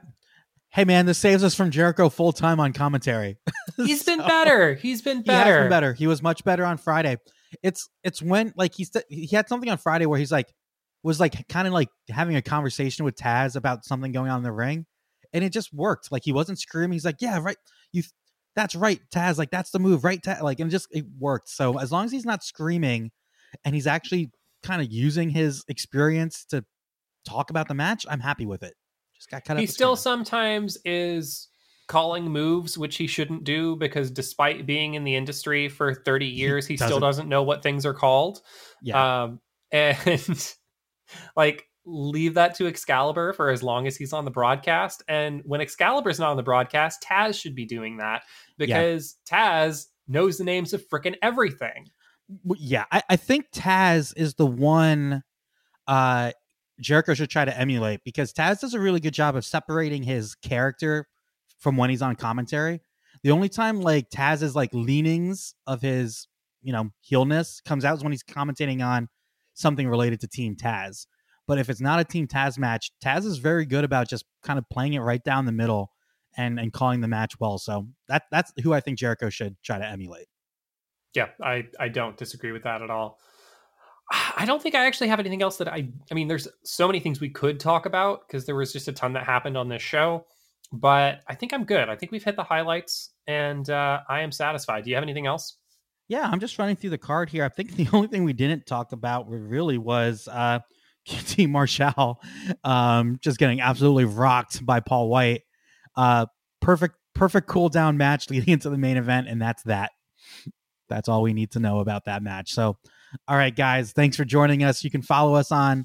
[0.72, 3.38] hey, man, this saves us from Jericho full time on commentary.
[3.76, 4.74] He's been better.
[4.74, 5.60] He's been He has better.
[5.60, 5.92] been better.
[5.92, 7.16] He was much better on Friday.
[7.62, 10.52] It's it's when like he said he had something on Friday where he's like
[11.02, 14.42] was like kind of like having a conversation with Taz about something going on in
[14.42, 14.86] the ring,
[15.34, 16.10] and it just worked.
[16.10, 16.92] Like he wasn't screaming.
[16.92, 17.56] He's like, "Yeah, right.
[17.92, 18.02] You,
[18.56, 19.36] that's right, Taz.
[19.36, 20.20] Like that's the move, right?
[20.22, 20.40] Taz?
[20.40, 21.50] Like and just it worked.
[21.50, 23.10] So as long as he's not screaming,
[23.66, 24.30] and he's actually
[24.62, 26.64] kind of using his experience to
[27.28, 28.72] talk about the match, I'm happy with it.
[29.22, 29.60] Just got cut.
[29.60, 31.48] He still sometimes is
[31.86, 36.66] calling moves which he shouldn't do because despite being in the industry for 30 years,
[36.66, 37.02] he, still doesn't.
[37.02, 38.40] doesn't know what things are called.
[38.82, 39.22] yeah.
[39.22, 39.40] Um,
[39.72, 40.54] and
[41.36, 45.04] like leave that to Excalibur for as long as he's on the broadcast.
[45.06, 48.22] And when Excalibur's not on the broadcast, Taz should be doing that
[48.58, 51.86] because Taz knows the names of frickin' everything.
[52.56, 55.22] Yeah, I, I think Taz is the one
[55.86, 56.32] uh
[56.80, 60.34] Jericho should try to emulate because Taz does a really good job of separating his
[60.34, 61.06] character
[61.58, 62.80] from when he's on commentary.
[63.22, 66.26] The only time like Taz's like leanings of his,
[66.62, 69.08] you know, heelness comes out is when he's commentating on
[69.54, 71.06] something related to Team Taz.
[71.46, 74.58] But if it's not a Team Taz match, Taz is very good about just kind
[74.58, 75.90] of playing it right down the middle
[76.36, 77.58] and and calling the match well.
[77.58, 80.26] So that that's who I think Jericho should try to emulate.
[81.14, 83.18] Yeah, I I don't disagree with that at all.
[84.36, 87.00] I don't think I actually have anything else that I I mean there's so many
[87.00, 89.82] things we could talk about because there was just a ton that happened on this
[89.82, 90.26] show,
[90.72, 91.88] but I think I'm good.
[91.88, 94.84] I think we've hit the highlights and uh, I am satisfied.
[94.84, 95.56] Do you have anything else?
[96.08, 97.44] Yeah, I'm just running through the card here.
[97.44, 100.60] I think the only thing we didn't talk about really was uh
[101.08, 102.20] QT Marshall
[102.64, 105.42] um just getting absolutely rocked by Paul White.
[105.96, 106.26] Uh
[106.60, 109.90] perfect perfect cool down match leading into the main event and that's that.
[110.88, 112.52] That's all we need to know about that match.
[112.52, 112.76] So
[113.28, 114.84] all right, guys, thanks for joining us.
[114.84, 115.84] You can follow us on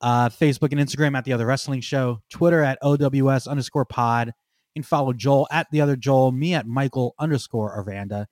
[0.00, 4.28] uh, Facebook and Instagram at The Other Wrestling Show, Twitter at OWS underscore pod.
[4.28, 8.26] You can follow Joel at The Other Joel, me at Michael underscore Aranda.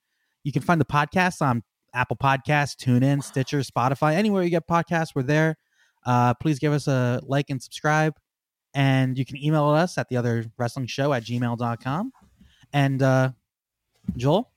[0.44, 1.62] You can find the podcast on
[1.94, 5.56] Apple Podcasts, TuneIn, Stitcher, Spotify, anywhere you get podcasts, we're there.
[6.06, 8.14] Uh, please give us a like and subscribe.
[8.74, 12.12] And you can email us at The Other Wrestling Show at gmail.com.
[12.72, 13.30] And uh,
[14.16, 14.50] Joel,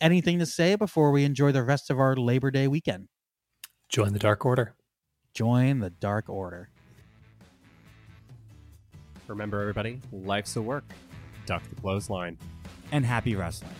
[0.00, 3.08] anything to say before we enjoy the rest of our Labor Day weekend?
[3.88, 4.74] Join the Dark Order.
[5.32, 6.68] Join the Dark Order.
[9.26, 10.84] Remember, everybody, life's a work.
[11.46, 12.36] Duck the clothesline.
[12.92, 13.72] And happy wrestling.